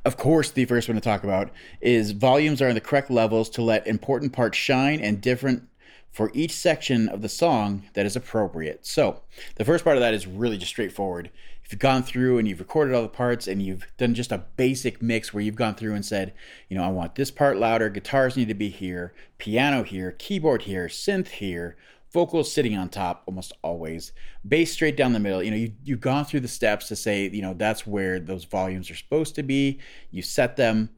of 0.05 0.17
course, 0.17 0.51
the 0.51 0.65
first 0.65 0.89
one 0.89 0.95
to 0.95 1.01
talk 1.01 1.25
about 1.25 1.51
is 1.81 2.13
volumes 2.13 2.63
are 2.63 2.69
in 2.69 2.75
the 2.75 2.81
correct 2.81 3.11
levels 3.11 3.51
to 3.51 3.63
let 3.63 3.87
important 3.87 4.33
parts 4.33 4.57
shine 4.57 5.01
and 5.01 5.21
different 5.21 5.68
for 6.11 6.31
each 6.35 6.53
section 6.53 7.09
of 7.09 7.23
the 7.23 7.29
song 7.29 7.85
that 7.95 8.07
is 8.07 8.17
appropriate. 8.17 8.87
So, 8.87 9.21
the 9.57 9.65
first 9.65 9.85
part 9.85 9.97
of 9.97 10.01
that 10.01 10.15
is 10.15 10.27
really 10.27 10.57
just 10.57 10.71
straightforward 10.71 11.31
if 11.69 11.73
you've 11.73 11.81
gone 11.81 12.03
through 12.03 12.39
and 12.39 12.49
you've 12.49 12.61
recorded 12.61 12.95
all 12.95 13.03
the 13.03 13.09
parts 13.09 13.47
and 13.47 13.61
you've 13.61 13.87
done 13.99 14.15
just 14.15 14.33
a 14.33 14.43
basic 14.57 15.03
mix 15.03 15.35
where 15.35 15.43
you've 15.43 15.55
gone 15.55 15.75
through 15.75 15.93
and 15.93 16.03
said, 16.03 16.33
you 16.71 16.79
know, 16.79 16.83
I 16.83 16.89
want 16.89 17.15
this 17.15 17.31
part 17.31 17.59
louder, 17.59 17.91
guitars 17.91 18.39
need 18.39 18.49
to 18.49 18.55
be 18.55 18.71
here, 18.71 19.13
piano 19.37 19.83
here, 19.83 20.13
keyboard 20.13 20.63
here, 20.63 20.87
synth 20.87 21.29
here, 21.29 21.77
vocals 22.11 22.51
sitting 22.51 22.75
on 22.75 22.89
top 22.89 23.23
almost 23.27 23.53
always, 23.61 24.13
bass 24.49 24.73
straight 24.73 24.97
down 24.97 25.13
the 25.13 25.21
middle. 25.21 25.43
You 25.43 25.51
know, 25.51 25.59
you, 25.59 25.73
you've 25.85 26.01
gone 26.01 26.25
through 26.25 26.41
the 26.41 26.49
steps 26.49 26.89
to 26.89 26.97
say, 26.97 27.29
you 27.29 27.43
know, 27.43 27.53
that's 27.53 27.87
where 27.87 28.19
those 28.19 28.45
volumes 28.45 28.91
are 28.91 28.97
supposed 28.97 29.35
to 29.35 29.43
be. 29.43 29.79
You 30.11 30.23
set 30.23 30.57
them 30.57 30.89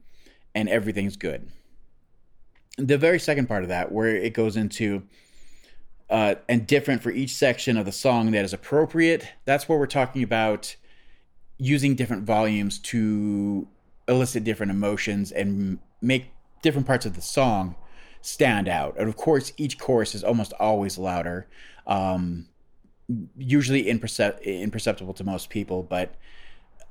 and 0.55 0.69
everything's 0.69 1.17
good. 1.17 1.51
The 2.87 2.97
very 2.97 3.19
second 3.19 3.47
part 3.47 3.63
of 3.63 3.69
that, 3.69 3.91
where 3.91 4.07
it 4.07 4.33
goes 4.33 4.55
into, 4.55 5.03
uh, 6.09 6.35
and 6.49 6.65
different 6.65 7.01
for 7.03 7.11
each 7.11 7.35
section 7.35 7.77
of 7.77 7.85
the 7.85 7.91
song 7.91 8.31
that 8.31 8.43
is 8.43 8.53
appropriate. 8.53 9.27
That's 9.45 9.69
where 9.69 9.77
we're 9.77 9.85
talking 9.85 10.23
about 10.23 10.75
using 11.57 11.95
different 11.95 12.23
volumes 12.23 12.79
to 12.79 13.67
elicit 14.07 14.43
different 14.43 14.71
emotions 14.71 15.31
and 15.31 15.77
make 16.01 16.31
different 16.63 16.87
parts 16.87 17.05
of 17.05 17.15
the 17.15 17.21
song 17.21 17.75
stand 18.21 18.67
out. 18.67 18.95
And 18.97 19.07
of 19.07 19.15
course, 19.15 19.53
each 19.57 19.77
chorus 19.77 20.15
is 20.15 20.23
almost 20.23 20.53
always 20.59 20.97
louder, 20.97 21.47
um, 21.85 22.47
usually 23.37 23.85
impercep- 23.85 24.43
imperceptible 24.43 25.13
to 25.13 25.23
most 25.23 25.49
people, 25.49 25.83
but 25.83 26.15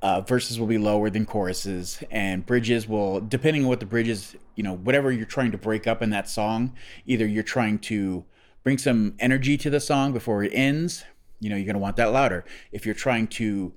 uh, 0.02 0.20
verses 0.22 0.58
will 0.58 0.66
be 0.66 0.78
lower 0.78 1.10
than 1.10 1.26
choruses, 1.26 2.02
and 2.10 2.46
bridges 2.46 2.88
will, 2.88 3.20
depending 3.20 3.64
on 3.64 3.68
what 3.68 3.80
the 3.80 3.86
bridges, 3.86 4.34
you 4.56 4.62
know, 4.62 4.74
whatever 4.74 5.12
you're 5.12 5.26
trying 5.26 5.50
to 5.52 5.58
break 5.58 5.86
up 5.86 6.00
in 6.00 6.10
that 6.10 6.28
song, 6.28 6.74
either 7.06 7.26
you're 7.26 7.42
trying 7.42 7.78
to 7.78 8.24
bring 8.62 8.78
some 8.78 9.14
energy 9.18 9.56
to 9.58 9.70
the 9.70 9.80
song 9.80 10.12
before 10.12 10.42
it 10.42 10.52
ends, 10.54 11.04
you 11.38 11.50
know, 11.50 11.56
you're 11.56 11.66
going 11.66 11.74
to 11.74 11.80
want 11.80 11.96
that 11.96 12.12
louder. 12.12 12.44
If 12.72 12.86
you're 12.86 12.94
trying 12.94 13.26
to 13.28 13.72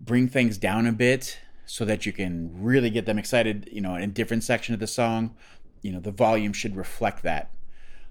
bring 0.00 0.28
things 0.28 0.58
down 0.58 0.86
a 0.86 0.92
bit 0.92 1.38
so 1.66 1.84
that 1.84 2.06
you 2.06 2.12
can 2.12 2.50
really 2.62 2.90
get 2.90 3.06
them 3.06 3.18
excited, 3.18 3.68
you 3.70 3.80
know, 3.80 3.94
in 3.94 4.02
a 4.02 4.06
different 4.06 4.44
section 4.44 4.74
of 4.74 4.80
the 4.80 4.86
song, 4.86 5.34
you 5.82 5.92
know, 5.92 6.00
the 6.00 6.10
volume 6.10 6.52
should 6.52 6.76
reflect 6.76 7.22
that. 7.22 7.50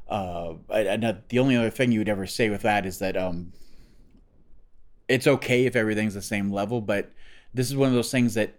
Uh, 0.08 0.54
and 0.70 1.22
the 1.30 1.40
only 1.40 1.56
other 1.56 1.70
thing 1.70 1.92
you 1.92 2.00
would 2.00 2.10
ever 2.10 2.26
say 2.26 2.50
with 2.50 2.62
that 2.62 2.86
is 2.86 3.00
that 3.00 3.18
um, 3.18 3.52
it's 5.08 5.28
okay 5.28 5.66
if 5.66 5.76
everything's 5.76 6.14
the 6.14 6.22
same 6.22 6.52
level, 6.52 6.82
but 6.82 7.12
this 7.58 7.70
is 7.70 7.76
one 7.76 7.90
of 7.90 7.96
those 7.96 8.12
things 8.12 8.36
that 8.36 8.56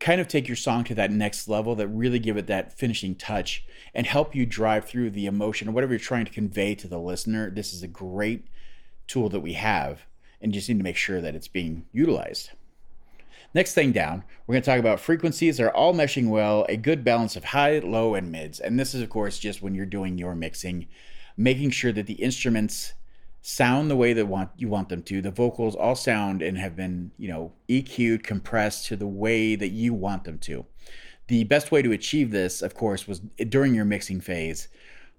kind 0.00 0.20
of 0.20 0.26
take 0.26 0.48
your 0.48 0.56
song 0.56 0.82
to 0.84 0.94
that 0.94 1.12
next 1.12 1.46
level 1.46 1.74
that 1.74 1.88
really 1.88 2.18
give 2.18 2.36
it 2.36 2.46
that 2.46 2.76
finishing 2.76 3.14
touch 3.14 3.64
and 3.94 4.06
help 4.06 4.34
you 4.34 4.46
drive 4.46 4.86
through 4.86 5.10
the 5.10 5.26
emotion 5.26 5.68
or 5.68 5.72
whatever 5.72 5.92
you're 5.92 6.00
trying 6.00 6.24
to 6.24 6.32
convey 6.32 6.74
to 6.74 6.88
the 6.88 6.98
listener. 6.98 7.50
This 7.50 7.74
is 7.74 7.82
a 7.82 7.88
great 7.88 8.46
tool 9.06 9.28
that 9.28 9.40
we 9.40 9.52
have 9.52 10.06
and 10.40 10.54
you 10.54 10.58
just 10.58 10.68
need 10.68 10.78
to 10.78 10.84
make 10.84 10.96
sure 10.96 11.20
that 11.20 11.34
it's 11.34 11.48
being 11.48 11.84
utilized. 11.92 12.50
Next 13.52 13.74
thing 13.74 13.92
down, 13.92 14.24
we're 14.46 14.54
going 14.54 14.62
to 14.62 14.70
talk 14.70 14.78
about 14.78 15.00
frequencies 15.00 15.60
are 15.60 15.70
all 15.70 15.92
meshing 15.92 16.28
well, 16.28 16.64
a 16.68 16.76
good 16.76 17.04
balance 17.04 17.36
of 17.36 17.44
high, 17.44 17.80
low, 17.80 18.14
and 18.14 18.30
mids. 18.30 18.60
And 18.60 18.78
this 18.78 18.94
is, 18.94 19.02
of 19.02 19.10
course, 19.10 19.38
just 19.38 19.60
when 19.60 19.74
you're 19.74 19.86
doing 19.86 20.18
your 20.18 20.34
mixing, 20.34 20.86
making 21.36 21.70
sure 21.70 21.92
that 21.92 22.06
the 22.06 22.14
instruments 22.14 22.94
sound 23.42 23.90
the 23.90 23.96
way 23.96 24.12
that 24.12 24.26
want 24.26 24.50
you 24.56 24.68
want 24.68 24.88
them 24.88 25.02
to. 25.02 25.22
The 25.22 25.30
vocals 25.30 25.74
all 25.74 25.94
sound 25.94 26.42
and 26.42 26.58
have 26.58 26.76
been, 26.76 27.10
you 27.16 27.28
know, 27.28 27.52
EQ'd, 27.68 28.22
compressed 28.22 28.86
to 28.86 28.96
the 28.96 29.06
way 29.06 29.56
that 29.56 29.70
you 29.70 29.94
want 29.94 30.24
them 30.24 30.38
to. 30.40 30.66
The 31.28 31.44
best 31.44 31.70
way 31.70 31.82
to 31.82 31.92
achieve 31.92 32.30
this, 32.30 32.60
of 32.60 32.74
course, 32.74 33.06
was 33.06 33.20
during 33.48 33.74
your 33.74 33.84
mixing 33.84 34.20
phase 34.20 34.68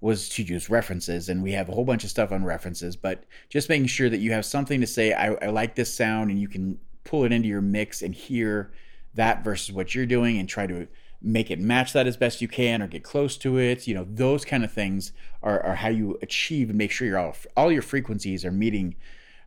was 0.02 0.28
to 0.30 0.44
use 0.44 0.70
references, 0.70 1.30
and 1.30 1.44
we 1.44 1.52
have 1.52 1.70
a 1.70 1.72
whole 1.72 1.86
bunch 1.86 2.04
of 2.04 2.10
stuff 2.10 2.32
on 2.32 2.44
references, 2.44 2.96
but 2.96 3.24
just 3.50 3.70
making 3.70 3.86
sure 3.86 4.10
that 4.10 4.18
you 4.18 4.32
have 4.32 4.44
something 4.44 4.82
to 4.82 4.88
say, 4.88 5.14
I, 5.14 5.34
I 5.36 5.48
like 5.48 5.76
this 5.76 5.94
sound, 5.94 6.32
and 6.32 6.42
you 6.42 6.48
can 6.48 6.80
pull 7.04 7.24
it 7.24 7.32
into 7.32 7.48
your 7.48 7.62
mix 7.62 8.02
and 8.02 8.14
hear 8.14 8.72
that 9.14 9.44
versus 9.44 9.72
what 9.72 9.94
you're 9.94 10.08
doing 10.08 10.40
and 10.40 10.50
try 10.50 10.66
to 10.66 10.88
make 11.22 11.52
it 11.52 11.60
match 11.60 11.94
that 11.94 12.08
as 12.08 12.18
best 12.18 12.42
you 12.42 12.48
can 12.48 12.82
or 12.82 12.88
get 12.88 13.04
close 13.04 13.38
to 13.38 13.58
it. 13.58 13.88
You 13.88 13.94
know, 13.94 14.08
those 14.10 14.44
kind 14.44 14.64
of 14.64 14.72
things 14.72 15.12
are, 15.44 15.62
are 15.62 15.76
how 15.76 15.90
you 15.90 16.18
achieve 16.22 16.70
and 16.70 16.78
make 16.78 16.92
sure 16.92 17.08
your 17.08 17.20
all, 17.20 17.36
all 17.56 17.72
your 17.72 17.82
frequencies 17.82 18.44
are 18.46 18.52
meeting 18.52 18.96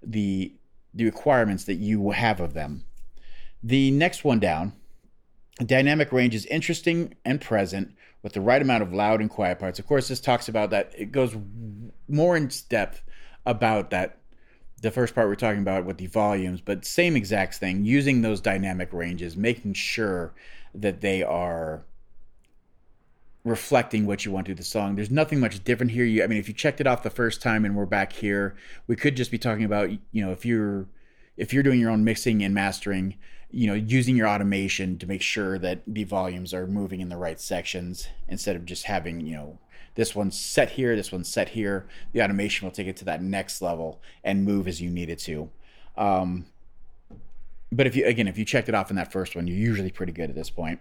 the 0.02 0.54
the 0.96 1.04
requirements 1.04 1.64
that 1.64 1.74
you 1.74 2.10
have 2.12 2.40
of 2.40 2.54
them. 2.54 2.84
The 3.64 3.90
next 3.90 4.22
one 4.22 4.38
down, 4.38 4.74
dynamic 5.58 6.12
range 6.12 6.36
is 6.36 6.46
interesting 6.46 7.14
and 7.24 7.40
present 7.40 7.94
with 8.22 8.32
the 8.32 8.40
right 8.40 8.62
amount 8.62 8.82
of 8.82 8.92
loud 8.92 9.20
and 9.20 9.28
quiet 9.28 9.58
parts. 9.58 9.78
Of 9.80 9.86
course, 9.86 10.06
this 10.06 10.20
talks 10.20 10.48
about 10.48 10.70
that. 10.70 10.92
It 10.96 11.10
goes 11.10 11.36
more 12.08 12.36
in 12.36 12.50
depth 12.68 13.02
about 13.44 13.90
that. 13.90 14.18
The 14.82 14.90
first 14.90 15.14
part 15.14 15.28
we're 15.28 15.34
talking 15.34 15.62
about 15.62 15.84
with 15.84 15.96
the 15.96 16.06
volumes, 16.06 16.60
but 16.60 16.84
same 16.84 17.16
exact 17.16 17.54
thing, 17.54 17.84
using 17.84 18.20
those 18.20 18.40
dynamic 18.40 18.92
ranges, 18.92 19.36
making 19.36 19.72
sure 19.72 20.34
that 20.74 21.00
they 21.00 21.22
are 21.22 21.84
reflecting 23.44 24.06
what 24.06 24.24
you 24.24 24.32
want 24.32 24.46
to 24.46 24.54
the 24.54 24.64
song. 24.64 24.96
There's 24.96 25.10
nothing 25.10 25.38
much 25.38 25.62
different 25.64 25.92
here. 25.92 26.04
You, 26.04 26.24
I 26.24 26.26
mean, 26.26 26.38
if 26.38 26.48
you 26.48 26.54
checked 26.54 26.80
it 26.80 26.86
off 26.86 27.02
the 27.02 27.10
first 27.10 27.42
time 27.42 27.64
and 27.64 27.76
we're 27.76 27.84
back 27.86 28.12
here, 28.12 28.56
we 28.86 28.96
could 28.96 29.16
just 29.16 29.30
be 29.30 29.38
talking 29.38 29.64
about, 29.64 29.90
you 29.90 30.24
know, 30.24 30.32
if 30.32 30.44
you're 30.44 30.86
if 31.36 31.52
you're 31.52 31.62
doing 31.62 31.80
your 31.80 31.90
own 31.90 32.04
mixing 32.04 32.42
and 32.42 32.54
mastering, 32.54 33.16
you 33.50 33.66
know, 33.66 33.74
using 33.74 34.16
your 34.16 34.28
automation 34.28 34.98
to 34.98 35.06
make 35.06 35.20
sure 35.20 35.58
that 35.58 35.82
the 35.86 36.04
volumes 36.04 36.54
are 36.54 36.66
moving 36.66 37.00
in 37.00 37.08
the 37.08 37.16
right 37.16 37.40
sections 37.40 38.08
instead 38.28 38.56
of 38.56 38.64
just 38.64 38.84
having, 38.84 39.20
you 39.20 39.34
know, 39.34 39.58
this 39.96 40.14
one's 40.14 40.38
set 40.38 40.70
here, 40.70 40.96
this 40.96 41.12
one's 41.12 41.28
set 41.28 41.50
here. 41.50 41.86
The 42.12 42.22
automation 42.22 42.66
will 42.66 42.72
take 42.72 42.86
it 42.86 42.96
to 42.98 43.04
that 43.04 43.22
next 43.22 43.60
level 43.60 44.00
and 44.22 44.44
move 44.44 44.66
as 44.66 44.80
you 44.80 44.90
need 44.90 45.10
it 45.10 45.18
to. 45.20 45.50
Um, 45.96 46.46
but 47.76 47.86
if 47.86 47.96
you 47.96 48.06
again, 48.06 48.28
if 48.28 48.38
you 48.38 48.44
checked 48.44 48.68
it 48.68 48.74
off 48.74 48.90
in 48.90 48.96
that 48.96 49.12
first 49.12 49.36
one, 49.36 49.46
you're 49.46 49.56
usually 49.56 49.90
pretty 49.90 50.12
good 50.12 50.30
at 50.30 50.36
this 50.36 50.50
point. 50.50 50.80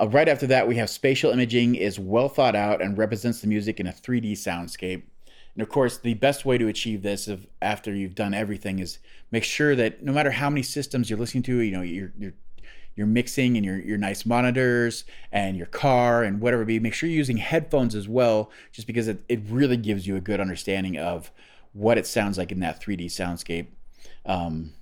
Uh, 0.00 0.08
right 0.08 0.28
after 0.28 0.46
that, 0.46 0.68
we 0.68 0.76
have 0.76 0.88
spatial 0.88 1.32
imaging 1.32 1.74
is 1.74 1.98
well 1.98 2.28
thought 2.28 2.54
out 2.54 2.80
and 2.80 2.96
represents 2.96 3.40
the 3.40 3.48
music 3.48 3.80
in 3.80 3.86
a 3.86 3.92
3D 3.92 4.32
soundscape. 4.32 5.02
And 5.54 5.62
of 5.62 5.68
course, 5.68 5.98
the 5.98 6.14
best 6.14 6.44
way 6.44 6.56
to 6.56 6.68
achieve 6.68 7.02
this 7.02 7.28
after 7.60 7.92
you've 7.92 8.14
done 8.14 8.32
everything 8.32 8.78
is 8.78 9.00
make 9.32 9.42
sure 9.42 9.74
that 9.74 10.04
no 10.04 10.12
matter 10.12 10.30
how 10.30 10.48
many 10.48 10.62
systems 10.62 11.10
you're 11.10 11.18
listening 11.18 11.42
to, 11.44 11.58
you 11.58 11.72
know, 11.72 11.82
you're 11.82 12.12
you're 12.16 12.34
you're 12.94 13.06
mixing 13.06 13.56
and 13.56 13.64
your 13.66 13.78
your 13.78 13.98
nice 13.98 14.24
monitors 14.24 15.04
and 15.32 15.56
your 15.56 15.66
car 15.66 16.22
and 16.22 16.40
whatever 16.40 16.64
be, 16.64 16.78
make 16.78 16.94
sure 16.94 17.08
you're 17.08 17.16
using 17.16 17.38
headphones 17.38 17.96
as 17.96 18.08
well, 18.08 18.50
just 18.70 18.86
because 18.86 19.08
it, 19.08 19.24
it 19.28 19.40
really 19.48 19.76
gives 19.76 20.06
you 20.06 20.14
a 20.14 20.20
good 20.20 20.40
understanding 20.40 20.96
of 20.96 21.32
what 21.72 21.98
it 21.98 22.06
sounds 22.06 22.38
like 22.38 22.52
in 22.52 22.60
that 22.60 22.80
3D 22.80 23.06
soundscape. 23.06 23.66
Um, 24.26 24.72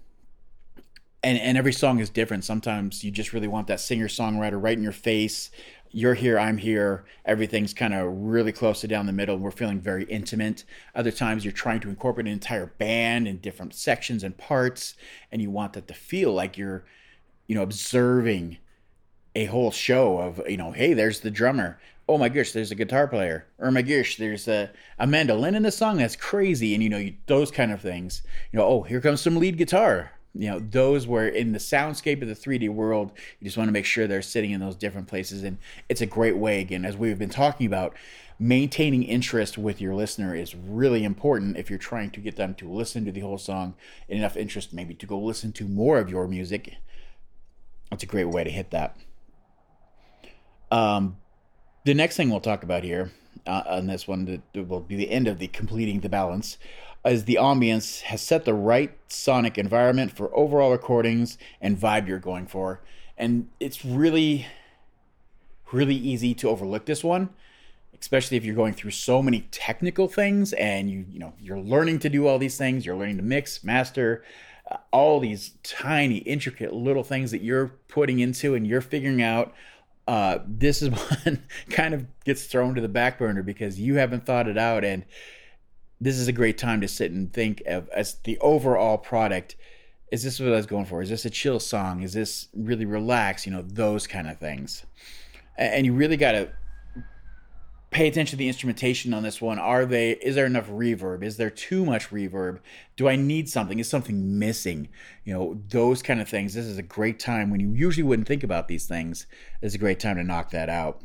and, 1.22 1.38
and 1.38 1.58
every 1.58 1.72
song 1.72 1.98
is 1.98 2.10
different. 2.10 2.44
Sometimes 2.44 3.02
you 3.02 3.10
just 3.10 3.32
really 3.32 3.48
want 3.48 3.66
that 3.66 3.80
singer 3.80 4.08
songwriter 4.08 4.62
right 4.62 4.76
in 4.76 4.82
your 4.82 4.92
face 4.92 5.50
you're 5.96 6.12
here, 6.12 6.38
I'm 6.38 6.58
here. 6.58 7.06
Everything's 7.24 7.72
kind 7.72 7.94
of 7.94 8.12
really 8.12 8.52
close 8.52 8.82
to 8.82 8.88
down 8.88 9.06
the 9.06 9.12
middle. 9.12 9.38
We're 9.38 9.50
feeling 9.50 9.80
very 9.80 10.04
intimate. 10.04 10.64
Other 10.94 11.10
times 11.10 11.42
you're 11.42 11.52
trying 11.52 11.80
to 11.80 11.88
incorporate 11.88 12.26
an 12.26 12.34
entire 12.34 12.66
band 12.66 13.26
in 13.26 13.38
different 13.38 13.74
sections 13.74 14.22
and 14.22 14.36
parts, 14.36 14.94
and 15.32 15.40
you 15.40 15.50
want 15.50 15.72
that 15.72 15.88
to 15.88 15.94
feel 15.94 16.34
like 16.34 16.58
you're, 16.58 16.84
you 17.46 17.54
know, 17.54 17.62
observing 17.62 18.58
a 19.34 19.46
whole 19.46 19.70
show 19.70 20.18
of, 20.18 20.40
you 20.46 20.58
know, 20.58 20.72
hey, 20.72 20.92
there's 20.92 21.20
the 21.20 21.30
drummer. 21.30 21.78
Oh 22.06 22.18
my 22.18 22.28
gosh, 22.28 22.52
there's 22.52 22.70
a 22.70 22.76
guitar 22.76 23.08
player. 23.08 23.46
Or 23.58 23.70
my 23.70 23.80
gosh, 23.82 24.16
there's 24.16 24.48
a, 24.48 24.70
a 24.98 25.06
mandolin 25.06 25.54
in 25.54 25.62
the 25.62 25.72
song. 25.72 25.96
That's 25.96 26.14
crazy. 26.14 26.74
And, 26.74 26.82
you 26.82 26.88
know, 26.88 26.98
you, 26.98 27.14
those 27.26 27.50
kind 27.50 27.72
of 27.72 27.80
things. 27.80 28.22
You 28.52 28.58
know, 28.58 28.66
oh, 28.66 28.82
here 28.82 29.00
comes 29.00 29.22
some 29.22 29.36
lead 29.36 29.56
guitar 29.56 30.12
you 30.38 30.50
know 30.50 30.58
those 30.58 31.06
were 31.06 31.26
in 31.26 31.52
the 31.52 31.58
soundscape 31.58 32.20
of 32.22 32.28
the 32.28 32.34
3d 32.34 32.68
world 32.68 33.10
you 33.40 33.44
just 33.44 33.56
want 33.56 33.68
to 33.68 33.72
make 33.72 33.84
sure 33.84 34.06
they're 34.06 34.22
sitting 34.22 34.50
in 34.50 34.60
those 34.60 34.76
different 34.76 35.08
places 35.08 35.42
and 35.42 35.58
it's 35.88 36.00
a 36.00 36.06
great 36.06 36.36
way 36.36 36.60
again 36.60 36.84
as 36.84 36.96
we've 36.96 37.18
been 37.18 37.28
talking 37.28 37.66
about 37.66 37.94
maintaining 38.38 39.02
interest 39.02 39.56
with 39.56 39.80
your 39.80 39.94
listener 39.94 40.34
is 40.34 40.54
really 40.54 41.04
important 41.04 41.56
if 41.56 41.70
you're 41.70 41.78
trying 41.78 42.10
to 42.10 42.20
get 42.20 42.36
them 42.36 42.54
to 42.54 42.68
listen 42.68 43.04
to 43.04 43.12
the 43.12 43.20
whole 43.20 43.38
song 43.38 43.74
and 44.08 44.18
enough 44.18 44.36
interest 44.36 44.72
maybe 44.72 44.94
to 44.94 45.06
go 45.06 45.18
listen 45.18 45.52
to 45.52 45.64
more 45.64 45.98
of 45.98 46.10
your 46.10 46.28
music. 46.28 46.76
That's 47.90 48.02
a 48.02 48.06
great 48.06 48.26
way 48.26 48.44
to 48.44 48.50
hit 48.50 48.70
that. 48.72 48.96
Um, 50.70 51.16
the 51.84 51.94
next 51.94 52.16
thing 52.16 52.28
we'll 52.28 52.40
talk 52.40 52.62
about 52.62 52.82
here 52.82 53.12
uh, 53.46 53.62
on 53.66 53.86
this 53.86 54.06
one 54.06 54.24
that 54.26 54.68
will 54.68 54.80
be 54.80 54.96
the 54.96 55.10
end 55.10 55.28
of 55.28 55.38
the 55.38 55.48
completing 55.48 56.00
the 56.00 56.08
balance 56.08 56.58
as 57.06 57.24
the 57.24 57.38
ambience 57.40 58.00
has 58.02 58.20
set 58.20 58.44
the 58.44 58.52
right 58.52 58.98
sonic 59.06 59.56
environment 59.56 60.10
for 60.10 60.36
overall 60.36 60.72
recordings 60.72 61.38
and 61.60 61.78
vibe 61.78 62.08
you're 62.08 62.18
going 62.18 62.48
for. 62.48 62.80
And 63.16 63.48
it's 63.60 63.84
really, 63.84 64.46
really 65.70 65.94
easy 65.94 66.34
to 66.34 66.48
overlook 66.48 66.84
this 66.84 67.04
one, 67.04 67.30
especially 67.98 68.36
if 68.36 68.44
you're 68.44 68.56
going 68.56 68.74
through 68.74 68.90
so 68.90 69.22
many 69.22 69.42
technical 69.52 70.08
things 70.08 70.52
and 70.54 70.90
you, 70.90 71.06
you 71.08 71.20
know, 71.20 71.32
you're 71.40 71.60
learning 71.60 72.00
to 72.00 72.08
do 72.08 72.26
all 72.26 72.40
these 72.40 72.58
things. 72.58 72.84
You're 72.84 72.96
learning 72.96 73.18
to 73.18 73.22
mix, 73.22 73.62
master, 73.62 74.24
uh, 74.68 74.78
all 74.90 75.20
these 75.20 75.52
tiny, 75.62 76.16
intricate 76.18 76.72
little 76.72 77.04
things 77.04 77.30
that 77.30 77.40
you're 77.40 77.68
putting 77.86 78.18
into 78.18 78.56
and 78.56 78.66
you're 78.66 78.80
figuring 78.80 79.22
out. 79.22 79.54
Uh, 80.08 80.38
this 80.44 80.82
is 80.82 80.90
one 81.24 81.44
kind 81.70 81.94
of 81.94 82.04
gets 82.24 82.46
thrown 82.46 82.74
to 82.74 82.80
the 82.80 82.88
back 82.88 83.16
burner 83.16 83.44
because 83.44 83.78
you 83.78 83.94
haven't 83.94 84.26
thought 84.26 84.48
it 84.48 84.58
out 84.58 84.84
and 84.84 85.04
this 86.00 86.18
is 86.18 86.28
a 86.28 86.32
great 86.32 86.58
time 86.58 86.80
to 86.80 86.88
sit 86.88 87.10
and 87.10 87.32
think 87.32 87.62
of 87.66 87.88
as 87.90 88.14
the 88.24 88.38
overall 88.38 88.98
product. 88.98 89.56
Is 90.12 90.22
this 90.22 90.38
what 90.38 90.50
I 90.50 90.56
was 90.56 90.66
going 90.66 90.84
for? 90.84 91.02
Is 91.02 91.10
this 91.10 91.24
a 91.24 91.30
chill 91.30 91.58
song? 91.58 92.02
Is 92.02 92.12
this 92.12 92.48
really 92.54 92.84
relaxed? 92.84 93.46
You 93.46 93.52
know, 93.52 93.62
those 93.62 94.06
kind 94.06 94.28
of 94.28 94.38
things. 94.38 94.84
And 95.56 95.86
you 95.86 95.94
really 95.94 96.16
got 96.16 96.32
to 96.32 96.50
pay 97.90 98.08
attention 98.08 98.32
to 98.32 98.36
the 98.36 98.46
instrumentation 98.46 99.14
on 99.14 99.22
this 99.22 99.40
one. 99.40 99.58
Are 99.58 99.86
they 99.86 100.12
is 100.12 100.34
there 100.34 100.46
enough 100.46 100.68
reverb? 100.68 101.22
Is 101.22 101.38
there 101.38 101.50
too 101.50 101.84
much 101.84 102.10
reverb? 102.10 102.60
Do 102.96 103.08
I 103.08 103.16
need 103.16 103.46
something? 103.50 103.78
Is 103.78 103.90
something 103.90 104.38
missing? 104.38 104.88
You 105.22 105.34
know, 105.34 105.60
those 105.68 106.00
kind 106.02 106.18
of 106.18 106.30
things. 106.30 106.54
This 106.54 106.64
is 106.64 106.78
a 106.78 106.82
great 106.82 107.20
time 107.20 107.50
when 107.50 107.60
you 107.60 107.72
usually 107.72 108.02
wouldn't 108.02 108.26
think 108.26 108.42
about 108.42 108.68
these 108.68 108.86
things. 108.86 109.26
It's 109.60 109.74
a 109.74 109.78
great 109.78 110.00
time 110.00 110.16
to 110.16 110.24
knock 110.24 110.48
that 110.52 110.70
out. 110.70 111.02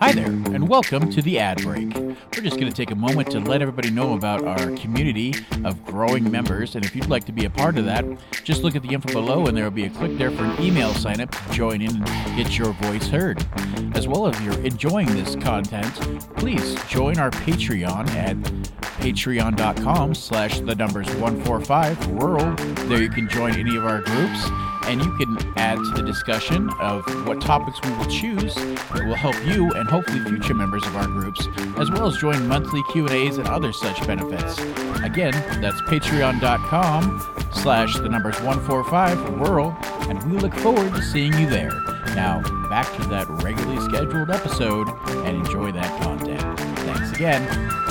Hi 0.00 0.12
there, 0.12 0.28
and 0.28 0.70
welcome 0.70 1.10
to 1.10 1.20
the 1.20 1.38
ad 1.38 1.60
break. 1.60 1.94
We're 1.94 2.42
just 2.42 2.58
going 2.58 2.72
to 2.72 2.74
take 2.74 2.90
a 2.90 2.94
moment 2.94 3.30
to 3.32 3.40
let 3.40 3.60
everybody 3.60 3.90
know 3.90 4.14
about 4.14 4.44
our 4.44 4.70
community 4.76 5.34
of 5.62 5.84
growing 5.84 6.30
members, 6.30 6.74
and 6.74 6.86
if 6.86 6.96
you'd 6.96 7.10
like 7.10 7.26
to 7.26 7.32
be 7.32 7.44
a 7.44 7.50
part 7.50 7.76
of 7.76 7.84
that, 7.84 8.06
just 8.42 8.62
look 8.62 8.74
at 8.74 8.82
the 8.82 8.94
info 8.94 9.12
below, 9.12 9.48
and 9.48 9.54
there 9.54 9.64
will 9.64 9.70
be 9.70 9.84
a 9.84 9.90
click 9.90 10.16
there 10.16 10.30
for 10.30 10.44
an 10.44 10.58
email 10.62 10.94
sign 10.94 11.20
up 11.20 11.30
to 11.30 11.52
join 11.52 11.82
in 11.82 11.96
and 11.96 12.36
get 12.36 12.56
your 12.56 12.72
voice 12.72 13.08
heard. 13.08 13.46
As 13.94 14.08
well, 14.08 14.26
if 14.26 14.40
you're 14.40 14.58
enjoying 14.60 15.08
this 15.08 15.36
content, 15.36 15.94
please 16.38 16.82
join 16.88 17.18
our 17.18 17.30
Patreon 17.30 18.08
at 18.12 18.81
patreon.com 19.02 20.14
slash 20.14 20.60
the 20.60 20.76
numbers 20.76 21.08
145 21.16 22.06
rural. 22.12 22.54
There 22.86 23.02
you 23.02 23.10
can 23.10 23.28
join 23.28 23.58
any 23.58 23.74
of 23.74 23.84
our 23.84 24.00
groups 24.00 24.48
and 24.84 25.02
you 25.02 25.16
can 25.16 25.36
add 25.56 25.76
to 25.76 25.90
the 25.90 26.02
discussion 26.02 26.70
of 26.80 27.04
what 27.26 27.40
topics 27.40 27.80
we 27.82 27.90
will 27.96 28.06
choose 28.06 28.54
that 28.54 29.04
will 29.06 29.14
help 29.14 29.34
you 29.44 29.70
and 29.72 29.88
hopefully 29.88 30.20
future 30.24 30.54
members 30.54 30.84
of 30.86 30.96
our 30.96 31.06
groups, 31.06 31.48
as 31.78 31.90
well 31.90 32.06
as 32.06 32.16
join 32.16 32.46
monthly 32.46 32.82
Q&As 32.92 33.38
and 33.38 33.48
other 33.48 33.72
such 33.72 34.04
benefits. 34.06 34.58
Again, 35.02 35.32
that's 35.60 35.80
patreon.com 35.82 37.48
slash 37.52 37.96
the 37.96 38.08
numbers 38.08 38.40
145 38.40 39.40
rural, 39.40 39.76
and 40.08 40.32
we 40.32 40.38
look 40.38 40.54
forward 40.54 40.92
to 40.94 41.02
seeing 41.02 41.32
you 41.34 41.48
there. 41.48 41.70
Now, 42.14 42.40
back 42.68 42.92
to 43.00 43.08
that 43.08 43.28
regularly 43.42 43.80
scheduled 43.88 44.30
episode 44.30 44.88
and 45.26 45.36
enjoy 45.36 45.72
that 45.72 46.02
content. 46.02 46.58
Thanks 46.80 47.12
again. 47.12 47.81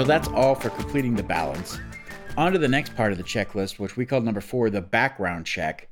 So 0.00 0.06
that's 0.06 0.28
all 0.28 0.54
for 0.54 0.70
completing 0.70 1.14
the 1.14 1.22
balance. 1.22 1.78
On 2.38 2.52
to 2.52 2.58
the 2.58 2.66
next 2.68 2.96
part 2.96 3.12
of 3.12 3.18
the 3.18 3.22
checklist, 3.22 3.78
which 3.78 3.98
we 3.98 4.06
call 4.06 4.22
number 4.22 4.40
four, 4.40 4.70
the 4.70 4.80
background 4.80 5.44
check. 5.44 5.90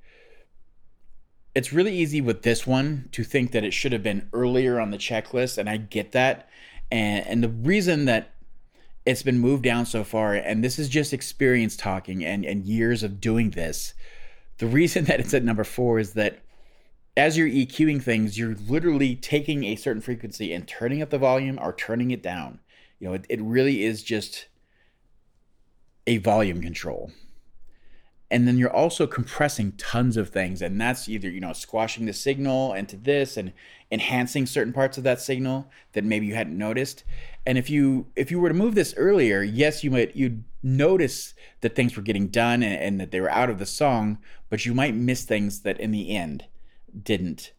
It's 1.54 1.74
really 1.74 1.94
easy 1.94 2.22
with 2.22 2.40
this 2.40 2.66
one 2.66 3.10
to 3.12 3.22
think 3.22 3.52
that 3.52 3.64
it 3.64 3.74
should 3.74 3.92
have 3.92 4.02
been 4.02 4.26
earlier 4.32 4.80
on 4.80 4.92
the 4.92 4.96
checklist, 4.96 5.58
and 5.58 5.68
I 5.68 5.76
get 5.76 6.12
that. 6.12 6.48
And, 6.90 7.26
and 7.26 7.44
the 7.44 7.50
reason 7.50 8.06
that 8.06 8.32
it's 9.04 9.22
been 9.22 9.40
moved 9.40 9.64
down 9.64 9.84
so 9.84 10.04
far, 10.04 10.32
and 10.32 10.64
this 10.64 10.78
is 10.78 10.88
just 10.88 11.12
experience 11.12 11.76
talking 11.76 12.24
and, 12.24 12.46
and 12.46 12.64
years 12.64 13.02
of 13.02 13.20
doing 13.20 13.50
this. 13.50 13.92
The 14.56 14.68
reason 14.68 15.04
that 15.08 15.20
it's 15.20 15.34
at 15.34 15.44
number 15.44 15.64
four 15.64 15.98
is 15.98 16.14
that 16.14 16.38
as 17.14 17.36
you're 17.36 17.46
EQing 17.46 18.02
things, 18.02 18.38
you're 18.38 18.56
literally 18.68 19.16
taking 19.16 19.64
a 19.64 19.76
certain 19.76 20.00
frequency 20.00 20.54
and 20.54 20.66
turning 20.66 21.02
up 21.02 21.10
the 21.10 21.18
volume 21.18 21.58
or 21.60 21.74
turning 21.74 22.10
it 22.10 22.22
down. 22.22 22.60
You 22.98 23.08
know, 23.08 23.14
it, 23.14 23.26
it 23.28 23.40
really 23.40 23.84
is 23.84 24.02
just 24.02 24.48
a 26.06 26.18
volume 26.18 26.62
control. 26.62 27.10
and 28.30 28.46
then 28.46 28.58
you're 28.58 28.74
also 28.74 29.06
compressing 29.06 29.72
tons 29.72 30.16
of 30.16 30.28
things 30.28 30.60
and 30.62 30.80
that's 30.80 31.08
either 31.08 31.30
you 31.30 31.40
know 31.40 31.52
squashing 31.52 32.06
the 32.06 32.12
signal 32.12 32.74
into 32.74 32.96
this 32.96 33.36
and 33.36 33.52
enhancing 33.90 34.46
certain 34.46 34.72
parts 34.72 34.98
of 34.98 35.04
that 35.04 35.20
signal 35.20 35.70
that 35.92 36.04
maybe 36.04 36.26
you 36.26 36.34
hadn't 36.34 36.56
noticed 36.58 37.04
and 37.46 37.56
if 37.56 37.70
you 37.70 38.06
if 38.16 38.30
you 38.30 38.38
were 38.38 38.48
to 38.48 38.54
move 38.54 38.74
this 38.74 38.94
earlier 38.96 39.42
yes 39.42 39.82
you 39.82 39.90
might 39.90 40.14
you'd 40.14 40.44
notice 40.62 41.34
that 41.60 41.74
things 41.74 41.96
were 41.96 42.02
getting 42.02 42.28
done 42.28 42.62
and, 42.62 42.80
and 42.82 43.00
that 43.00 43.10
they 43.10 43.20
were 43.20 43.30
out 43.30 43.50
of 43.50 43.58
the 43.58 43.66
song 43.66 44.18
but 44.50 44.66
you 44.66 44.74
might 44.74 44.94
miss 44.94 45.24
things 45.24 45.60
that 45.62 45.80
in 45.80 45.90
the 45.90 46.14
end 46.14 46.44
didn't 47.02 47.52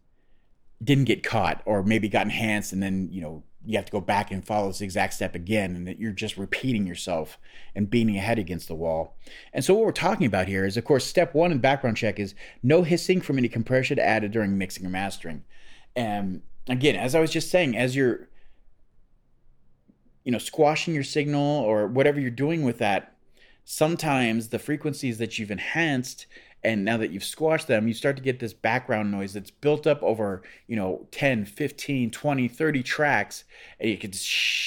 didn't 0.83 1.05
get 1.05 1.23
caught 1.23 1.61
or 1.65 1.83
maybe 1.83 2.07
got 2.09 2.25
enhanced 2.25 2.73
and 2.73 2.83
then 2.83 3.09
you 3.11 3.21
know 3.21 3.43
you 3.65 3.75
have 3.77 3.85
to 3.85 3.91
go 3.91 4.01
back 4.01 4.31
and 4.31 4.45
follow 4.45 4.67
this 4.67 4.81
exact 4.81 5.13
step 5.13 5.35
again 5.35 5.75
and 5.75 5.87
that 5.87 5.99
you're 5.99 6.11
just 6.11 6.37
repeating 6.37 6.87
yourself 6.87 7.37
and 7.75 7.89
beating 7.89 8.13
your 8.13 8.23
head 8.23 8.39
against 8.39 8.67
the 8.67 8.75
wall. 8.75 9.17
And 9.53 9.63
so 9.63 9.73
what 9.73 9.85
we're 9.85 9.91
talking 9.91 10.25
about 10.25 10.47
here 10.47 10.65
is 10.65 10.77
of 10.77 10.85
course 10.85 11.05
step 11.05 11.33
one 11.33 11.51
in 11.51 11.59
background 11.59 11.97
check 11.97 12.19
is 12.19 12.35
no 12.63 12.83
hissing 12.83 13.21
from 13.21 13.37
any 13.37 13.49
compression 13.49 13.99
added 13.99 14.31
during 14.31 14.57
mixing 14.57 14.85
or 14.85 14.89
mastering. 14.89 15.43
And 15.95 16.41
again 16.69 16.95
as 16.95 17.15
i 17.15 17.19
was 17.19 17.31
just 17.31 17.49
saying 17.49 17.75
as 17.75 17.95
you're 17.95 18.29
you 20.23 20.31
know 20.31 20.37
squashing 20.37 20.93
your 20.93 21.03
signal 21.03 21.63
or 21.63 21.87
whatever 21.87 22.19
you're 22.19 22.29
doing 22.29 22.63
with 22.63 22.77
that 22.77 23.15
sometimes 23.65 24.49
the 24.49 24.59
frequencies 24.59 25.17
that 25.17 25.37
you've 25.37 25.51
enhanced 25.51 26.27
and 26.63 26.83
now 26.83 26.97
that 26.97 27.11
you've 27.11 27.23
squashed 27.23 27.67
them 27.67 27.87
you 27.87 27.93
start 27.93 28.15
to 28.15 28.21
get 28.21 28.39
this 28.39 28.53
background 28.53 29.11
noise 29.11 29.33
that's 29.33 29.51
built 29.51 29.87
up 29.87 30.01
over 30.03 30.41
you 30.67 30.75
know 30.75 31.07
10 31.11 31.45
15 31.45 32.11
20 32.11 32.47
30 32.47 32.83
tracks 32.83 33.43
and 33.79 33.89
you 33.89 33.97
can 33.97 34.11
shh 34.11 34.65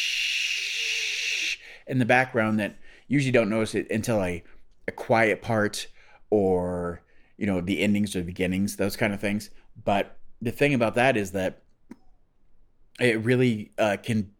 in 1.86 1.98
the 1.98 2.04
background 2.04 2.58
that 2.58 2.76
usually 3.08 3.32
don't 3.32 3.50
notice 3.50 3.74
it 3.74 3.90
until 3.90 4.22
a, 4.22 4.42
a 4.88 4.92
quiet 4.92 5.42
part 5.42 5.86
or 6.30 7.02
you 7.36 7.46
know 7.46 7.60
the 7.60 7.80
endings 7.80 8.16
or 8.16 8.22
beginnings 8.22 8.76
those 8.76 8.96
kind 8.96 9.12
of 9.12 9.20
things. 9.20 9.50
But 9.84 10.16
the 10.40 10.50
thing 10.50 10.74
about 10.74 10.94
that 10.94 11.16
is 11.16 11.32
that 11.32 11.62
it 13.00 13.22
really 13.22 13.72
uh, 13.78 13.96
can 14.02 14.32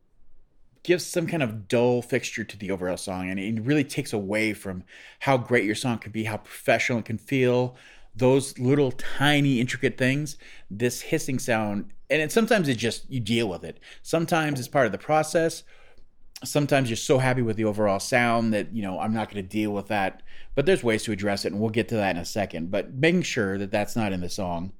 gives 0.82 1.06
some 1.06 1.26
kind 1.26 1.42
of 1.42 1.68
dull 1.68 2.02
fixture 2.02 2.44
to 2.44 2.56
the 2.56 2.70
overall 2.70 2.96
song 2.96 3.30
and 3.30 3.38
it 3.38 3.62
really 3.62 3.84
takes 3.84 4.12
away 4.12 4.52
from 4.52 4.82
how 5.20 5.36
great 5.36 5.64
your 5.64 5.74
song 5.74 5.98
can 5.98 6.12
be 6.12 6.24
how 6.24 6.36
professional 6.36 6.98
it 6.98 7.04
can 7.04 7.18
feel. 7.18 7.76
Those 8.14 8.58
little 8.58 8.92
tiny 8.92 9.60
intricate 9.60 9.96
things 9.96 10.36
this 10.70 11.00
hissing 11.00 11.38
sound 11.38 11.92
and 12.10 12.20
it, 12.20 12.32
sometimes 12.32 12.68
it 12.68 12.76
just 12.76 13.08
you 13.10 13.20
deal 13.20 13.48
with 13.48 13.64
it. 13.64 13.80
Sometimes 14.02 14.58
it's 14.58 14.68
part 14.68 14.86
of 14.86 14.92
the 14.92 14.98
process. 14.98 15.62
Sometimes 16.44 16.90
you're 16.90 16.96
so 16.96 17.18
happy 17.18 17.42
with 17.42 17.56
the 17.56 17.64
overall 17.64 18.00
sound 18.00 18.52
that 18.52 18.74
you 18.74 18.82
know 18.82 18.98
i'm 18.98 19.14
not 19.14 19.30
going 19.30 19.42
to 19.42 19.48
deal 19.48 19.70
with 19.70 19.86
that. 19.88 20.22
But 20.54 20.66
there's 20.66 20.82
ways 20.82 21.04
to 21.04 21.12
address 21.12 21.44
it 21.44 21.52
and 21.52 21.60
we'll 21.60 21.70
get 21.70 21.88
to 21.88 21.94
that 21.94 22.16
in 22.16 22.20
a 22.20 22.24
second. 22.24 22.70
But 22.70 22.92
making 22.94 23.22
sure 23.22 23.56
that 23.56 23.70
that's 23.70 23.94
not 23.94 24.12
in 24.12 24.20
the 24.20 24.28
song. 24.28 24.72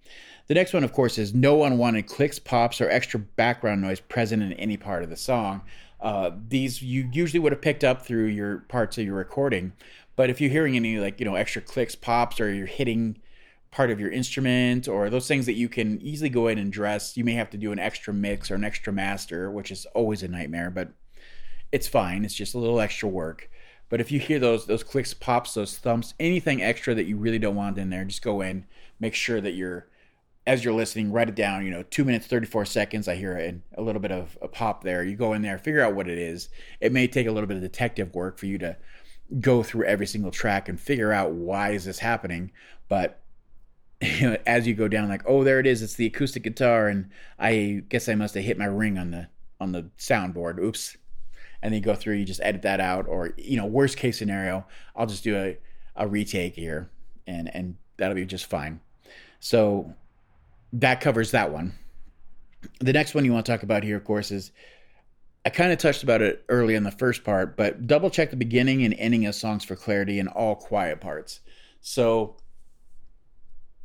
The 0.49 0.55
next 0.55 0.75
one 0.75 0.83
of 0.83 0.93
course 0.93 1.17
is 1.19 1.33
no 1.33 1.63
unwanted 1.63 2.09
clicks 2.09 2.41
pops 2.41 2.81
or 2.81 2.91
extra 2.91 3.21
background 3.21 3.81
noise 3.81 4.01
present 4.01 4.43
in 4.43 4.53
any 4.55 4.77
part 4.77 5.05
of 5.05 5.09
the 5.09 5.17
song 5.17 5.63
uh, 6.03 6.33
these 6.49 6.83
you 6.83 7.09
usually 7.13 7.39
would 7.39 7.53
have 7.53 7.63
picked 7.63 7.85
up 7.85 8.03
through 8.05 8.27
your 8.27 8.59
parts 8.69 8.99
of 8.99 9.05
your 9.05 9.15
recording. 9.15 9.73
But 10.17 10.29
if 10.29 10.41
you're 10.41 10.51
hearing 10.51 10.77
any 10.77 10.99
like 10.99 11.21
you 11.21 11.25
know 11.25 11.37
extra 11.37 11.63
clicks, 11.63 11.95
pops, 11.95 12.41
or 12.41 12.53
you're 12.53 12.67
hitting 12.67 13.19
part 13.71 13.91
of 13.91 13.99
your 13.99 14.11
instrument 14.11 14.87
or 14.87 15.09
those 15.09 15.27
things 15.27 15.47
that 15.47 15.55
you 15.55 15.69
can 15.69 16.01
easily 16.03 16.29
go 16.29 16.49
in 16.49 16.59
and 16.59 16.71
dress, 16.71 17.17
you 17.17 17.25
may 17.25 17.33
have 17.33 17.49
to 17.51 17.57
do 17.57 17.73
an 17.73 17.79
extra 17.79 18.13
mix 18.13 18.51
or 18.51 18.57
an 18.57 18.65
extra 18.65 18.93
master, 18.93 19.51
which 19.51 19.71
is 19.71 19.87
always 19.95 20.23
a 20.23 20.29
nightmare, 20.29 20.71
but 20.71 20.91
it's 21.71 21.89
fine. 21.89 22.25
It's 22.25 22.35
just 22.35 22.55
a 22.55 22.59
little 22.59 22.81
extra 22.81 23.09
work. 23.09 23.49
But 23.89 24.01
if 24.01 24.11
you 24.11 24.19
hear 24.19 24.39
those 24.39 24.67
those 24.67 24.83
clicks, 24.83 25.15
pops, 25.15 25.55
those 25.55 25.79
thumps, 25.79 26.15
anything 26.19 26.63
extra 26.63 26.95
that 26.95 27.07
you 27.07 27.17
really 27.17 27.39
don't 27.39 27.57
want 27.57 27.79
in 27.79 27.91
there, 27.91 28.05
just 28.05 28.23
go 28.23 28.41
in, 28.41 28.67
make 28.99 29.15
sure 29.15 29.41
that 29.41 29.53
you're 29.53 29.87
as 30.47 30.65
you're 30.65 30.75
listening, 30.75 31.13
write 31.13 31.29
it 31.29 31.35
down. 31.35 31.65
You 31.65 31.71
know, 31.71 31.83
two 31.85 32.05
minutes, 32.05 32.27
34 32.27 32.65
seconds. 32.65 33.09
I 33.09 33.15
hear 33.15 33.37
a, 33.37 33.81
a 33.81 33.83
little 33.83 34.01
bit 34.01 34.11
of 34.11 34.37
a 34.43 34.49
pop 34.49 34.83
there. 34.83 35.05
You 35.05 35.17
go 35.17 35.35
in 35.35 35.43
there, 35.43 35.59
figure 35.59 35.83
out 35.83 35.95
what 35.95 36.09
it 36.09 36.19
is. 36.19 36.49
It 36.81 36.93
may 36.93 37.07
take 37.07 37.27
a 37.27 37.33
little 37.33 37.47
bit 37.47 37.57
of 37.57 37.63
detective 37.63 38.15
work 38.15 38.39
for 38.39 38.47
you 38.47 38.59
to 38.59 38.77
go 39.41 39.63
through 39.63 39.85
every 39.85 40.07
single 40.07 40.31
track 40.31 40.69
and 40.69 40.79
figure 40.79 41.13
out 41.13 41.33
why 41.33 41.71
is 41.71 41.85
this 41.85 42.01
happening. 42.01 42.51
But 42.89 43.21
you 44.01 44.31
know, 44.31 44.37
as 44.47 44.67
you 44.67 44.75
go 44.75 44.89
down, 44.89 45.09
like, 45.09 45.23
oh, 45.27 45.45
there 45.45 45.61
it 45.61 45.67
is. 45.67 45.83
It's 45.83 45.95
the 45.95 46.07
acoustic 46.07 46.43
guitar, 46.43 46.89
and 46.89 47.11
I 47.39 47.85
guess 47.89 48.09
I 48.09 48.15
must 48.17 48.35
have 48.35 48.45
hit 48.45 48.59
my 48.59 48.65
ring 48.67 48.99
on 48.99 49.13
the 49.13 49.29
on 49.61 49.73
the 49.73 49.91
soundboard. 49.97 50.59
Oops. 50.59 50.97
And 51.63 51.73
then 51.73 51.79
you 51.79 51.85
go 51.85 51.95
through, 51.95 52.17
you 52.17 52.25
just 52.25 52.41
edit 52.43 52.63
that 52.63 52.81
out, 52.81 53.07
or 53.07 53.33
you 53.37 53.57
know, 53.57 53.67
worst 53.67 53.97
case 53.97 54.19
scenario, 54.19 54.67
I'll 54.97 55.07
just 55.07 55.23
do 55.23 55.37
a, 55.37 55.59
a 55.95 56.09
retake 56.09 56.57
here, 56.57 56.91
and 57.29 57.49
and 57.55 57.77
that'll 57.97 58.17
be 58.17 58.25
just 58.25 58.47
fine. 58.47 58.81
So 59.39 59.95
that 60.73 61.01
covers 61.01 61.31
that 61.33 61.53
one. 61.53 61.75
The 62.81 62.93
next 62.93 63.15
one 63.15 63.25
you 63.25 63.33
want 63.33 63.47
to 63.47 63.53
talk 63.53 63.63
about 63.63 63.83
here, 63.83 63.97
of 63.97 64.05
course, 64.05 64.31
is 64.31 64.53
I 65.45 65.51
kind 65.51 65.73
of 65.73 65.79
touched 65.79 66.03
about 66.03 66.23
it 66.23 66.45
early 66.49 66.75
in 66.75 66.85
the 66.85 66.93
first 66.93 67.25
part, 67.25 67.57
but 67.57 67.87
double 67.87 68.11
check 68.11 68.31
the 68.31 68.37
beginning 68.37 68.85
and 68.85 68.95
ending 68.95 69.27
of 69.27 69.35
songs 69.35 69.65
for 69.65 69.75
clarity 69.75 70.19
in 70.19 70.29
all 70.29 70.55
quiet 70.55 71.01
parts. 71.01 71.41
So, 71.81 72.37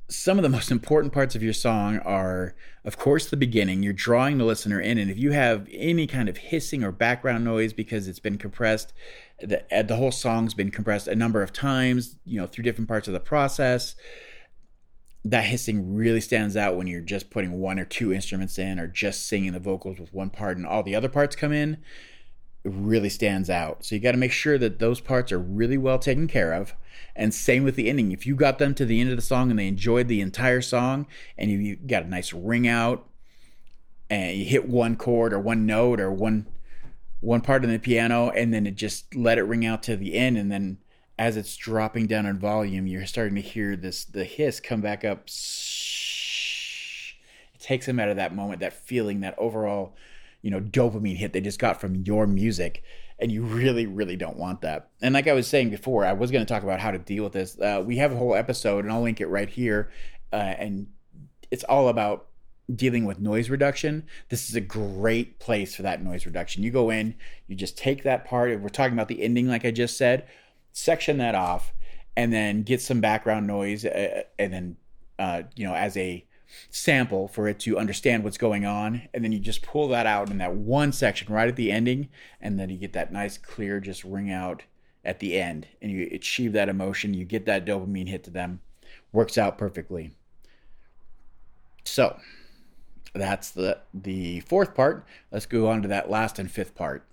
some 0.09 0.37
of 0.37 0.43
the 0.43 0.49
most 0.49 0.71
important 0.71 1.11
parts 1.11 1.35
of 1.35 1.43
your 1.43 1.51
song 1.51 1.97
are, 1.99 2.55
of 2.85 2.97
course, 2.97 3.29
the 3.29 3.35
beginning. 3.35 3.83
You're 3.83 3.91
drawing 3.91 4.37
the 4.37 4.45
listener 4.45 4.79
in, 4.79 4.97
and 4.97 5.11
if 5.11 5.17
you 5.17 5.31
have 5.31 5.67
any 5.71 6.07
kind 6.07 6.29
of 6.29 6.37
hissing 6.37 6.81
or 6.83 6.93
background 6.93 7.43
noise 7.43 7.73
because 7.73 8.07
it's 8.07 8.19
been 8.19 8.37
compressed, 8.37 8.93
the, 9.39 9.65
the 9.85 9.95
whole 9.97 10.11
song's 10.11 10.53
been 10.53 10.71
compressed 10.71 11.07
a 11.07 11.15
number 11.15 11.41
of 11.41 11.51
times, 11.51 12.17
you 12.23 12.39
know, 12.39 12.47
through 12.47 12.63
different 12.63 12.87
parts 12.87 13.07
of 13.07 13.13
the 13.13 13.19
process 13.19 13.95
that 15.31 15.45
hissing 15.45 15.95
really 15.95 16.21
stands 16.21 16.55
out 16.55 16.75
when 16.75 16.87
you're 16.87 17.01
just 17.01 17.29
putting 17.29 17.59
one 17.59 17.79
or 17.79 17.85
two 17.85 18.13
instruments 18.13 18.57
in 18.57 18.79
or 18.79 18.87
just 18.87 19.27
singing 19.27 19.53
the 19.53 19.59
vocals 19.59 19.99
with 19.99 20.13
one 20.13 20.29
part 20.29 20.57
and 20.57 20.65
all 20.65 20.83
the 20.83 20.95
other 20.95 21.09
parts 21.09 21.35
come 21.35 21.51
in 21.51 21.77
it 22.67 22.73
really 22.75 23.09
stands 23.09 23.49
out. 23.49 23.85
So 23.85 23.95
you 23.95 24.01
got 24.01 24.11
to 24.11 24.17
make 24.17 24.33
sure 24.33 24.57
that 24.57 24.79
those 24.79 24.99
parts 24.99 25.31
are 25.31 25.39
really 25.39 25.77
well 25.77 25.99
taken 25.99 26.27
care 26.27 26.51
of. 26.51 26.75
And 27.15 27.33
same 27.33 27.63
with 27.63 27.75
the 27.75 27.89
ending. 27.89 28.11
If 28.11 28.27
you 28.27 28.35
got 28.35 28.59
them 28.59 28.75
to 28.75 28.85
the 28.85 28.99
end 28.99 29.09
of 29.09 29.15
the 29.15 29.21
song 29.21 29.49
and 29.49 29.57
they 29.57 29.67
enjoyed 29.67 30.09
the 30.09 30.19
entire 30.19 30.61
song 30.61 31.07
and 31.37 31.49
you 31.49 31.77
got 31.77 32.03
a 32.03 32.09
nice 32.09 32.33
ring 32.33 32.67
out 32.67 33.07
and 34.09 34.37
you 34.37 34.45
hit 34.45 34.67
one 34.67 34.97
chord 34.97 35.31
or 35.31 35.39
one 35.39 35.65
note 35.65 35.99
or 35.99 36.11
one 36.11 36.47
one 37.19 37.41
part 37.41 37.63
of 37.63 37.71
the 37.71 37.79
piano 37.79 38.29
and 38.29 38.53
then 38.53 38.67
it 38.67 38.75
just 38.75 39.15
let 39.15 39.39
it 39.39 39.43
ring 39.43 39.65
out 39.65 39.81
to 39.81 39.95
the 39.95 40.13
end 40.13 40.37
and 40.37 40.51
then 40.51 40.77
as 41.19 41.35
it's 41.35 41.55
dropping 41.55 42.07
down 42.07 42.25
in 42.25 42.37
volume, 42.37 42.87
you're 42.87 43.05
starting 43.05 43.35
to 43.35 43.41
hear 43.41 43.75
this 43.75 44.05
the 44.05 44.23
hiss 44.23 44.59
come 44.59 44.81
back 44.81 45.03
up. 45.03 45.27
It 47.53 47.59
takes 47.59 47.87
them 47.87 47.99
out 47.99 48.09
of 48.09 48.17
that 48.17 48.35
moment, 48.35 48.59
that 48.59 48.73
feeling, 48.73 49.21
that 49.21 49.37
overall, 49.37 49.95
you 50.41 50.51
know, 50.51 50.61
dopamine 50.61 51.17
hit 51.17 51.33
they 51.33 51.41
just 51.41 51.59
got 51.59 51.81
from 51.81 51.95
your 52.05 52.27
music, 52.27 52.83
and 53.17 53.31
you 53.31 53.43
really, 53.43 53.87
really 53.87 54.15
don't 54.15 54.37
want 54.37 54.61
that. 54.61 54.89
And 55.01 55.15
like 55.15 55.27
I 55.27 55.33
was 55.33 55.47
saying 55.47 55.71
before, 55.71 56.05
I 56.05 56.13
was 56.13 56.29
going 56.29 56.45
to 56.45 56.53
talk 56.53 56.61
about 56.63 56.79
how 56.79 56.91
to 56.91 56.99
deal 56.99 57.23
with 57.23 57.33
this. 57.33 57.59
Uh, 57.59 57.81
we 57.83 57.97
have 57.97 58.11
a 58.11 58.17
whole 58.17 58.35
episode, 58.35 58.85
and 58.85 58.93
I'll 58.93 59.01
link 59.01 59.19
it 59.19 59.27
right 59.27 59.49
here, 59.49 59.89
uh, 60.31 60.35
and 60.35 60.87
it's 61.49 61.63
all 61.63 61.89
about 61.89 62.27
dealing 62.75 63.05
with 63.05 63.17
noise 63.17 63.49
reduction, 63.49 64.05
this 64.27 64.49
is 64.49 64.55
a 64.55 64.59
great 64.59 65.39
place 65.39 65.73
for 65.73 65.83
that 65.83 66.03
noise 66.03 66.25
reduction. 66.25 66.63
You 66.63 66.69
go 66.69 66.89
in, 66.89 67.15
you 67.47 67.55
just 67.55 67.77
take 67.77 68.03
that 68.03 68.25
part. 68.25 68.59
We're 68.59 68.67
talking 68.67 68.91
about 68.91 69.07
the 69.07 69.23
ending, 69.23 69.47
like 69.47 69.63
I 69.63 69.71
just 69.71 69.97
said 69.97 70.27
section 70.77 71.17
that 71.17 71.33
off, 71.33 71.73
and 72.15 72.31
then 72.31 72.61
get 72.61 72.81
some 72.81 73.01
background 73.01 73.47
noise, 73.47 73.83
uh, 73.83 74.23
and 74.37 74.53
then 74.53 74.77
uh, 75.17 75.43
you 75.55 75.65
know 75.65 75.73
as 75.73 75.97
a 75.97 76.23
sample 76.69 77.27
for 77.27 77.47
it 77.47 77.59
to 77.59 77.77
understand 77.77 78.23
what's 78.23 78.37
going 78.37 78.65
on, 78.65 79.01
and 79.13 79.23
then 79.23 79.31
you 79.31 79.39
just 79.39 79.63
pull 79.63 79.87
that 79.87 80.05
out 80.05 80.29
in 80.29 80.37
that 80.37 80.53
one 80.53 80.91
section 80.91 81.33
right 81.33 81.47
at 81.47 81.55
the 81.55 81.71
ending, 81.71 82.09
and 82.39 82.59
then 82.59 82.69
you 82.69 82.77
get 82.77 82.93
that 82.93 83.11
nice 83.11 83.37
clear 83.37 83.79
just 83.79 84.03
ring 84.03 84.31
out 84.31 84.63
at 85.03 85.19
the 85.19 85.39
end, 85.39 85.67
and 85.81 85.91
you 85.91 86.07
achieve 86.11 86.53
that 86.53 86.69
emotion. 86.69 87.13
You 87.13 87.25
get 87.25 87.45
that 87.45 87.65
dopamine 87.65 88.07
hit 88.07 88.23
to 88.25 88.29
them, 88.29 88.61
works 89.11 89.37
out 89.37 89.57
perfectly. 89.57 90.11
So 91.83 92.17
that's 93.13 93.49
the 93.49 93.79
the 93.93 94.41
fourth 94.41 94.75
part. 94.75 95.05
Let's 95.31 95.47
go 95.47 95.67
on 95.67 95.81
to 95.81 95.87
that 95.87 96.09
last 96.09 96.37
and 96.37 96.51
fifth 96.51 96.75
part. 96.75 97.03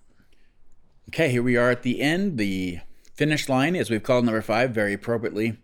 Okay, 1.09 1.31
here 1.31 1.42
we 1.42 1.57
are 1.57 1.70
at 1.70 1.83
the 1.83 2.00
end, 2.00 2.38
the 2.38 2.81
Finish 3.14 3.48
line, 3.48 3.77
as 3.77 3.90
we've 3.90 4.03
called 4.03 4.24
number 4.24 4.42
five, 4.42 4.72
very 4.72 4.92
appropriately. 4.92 5.57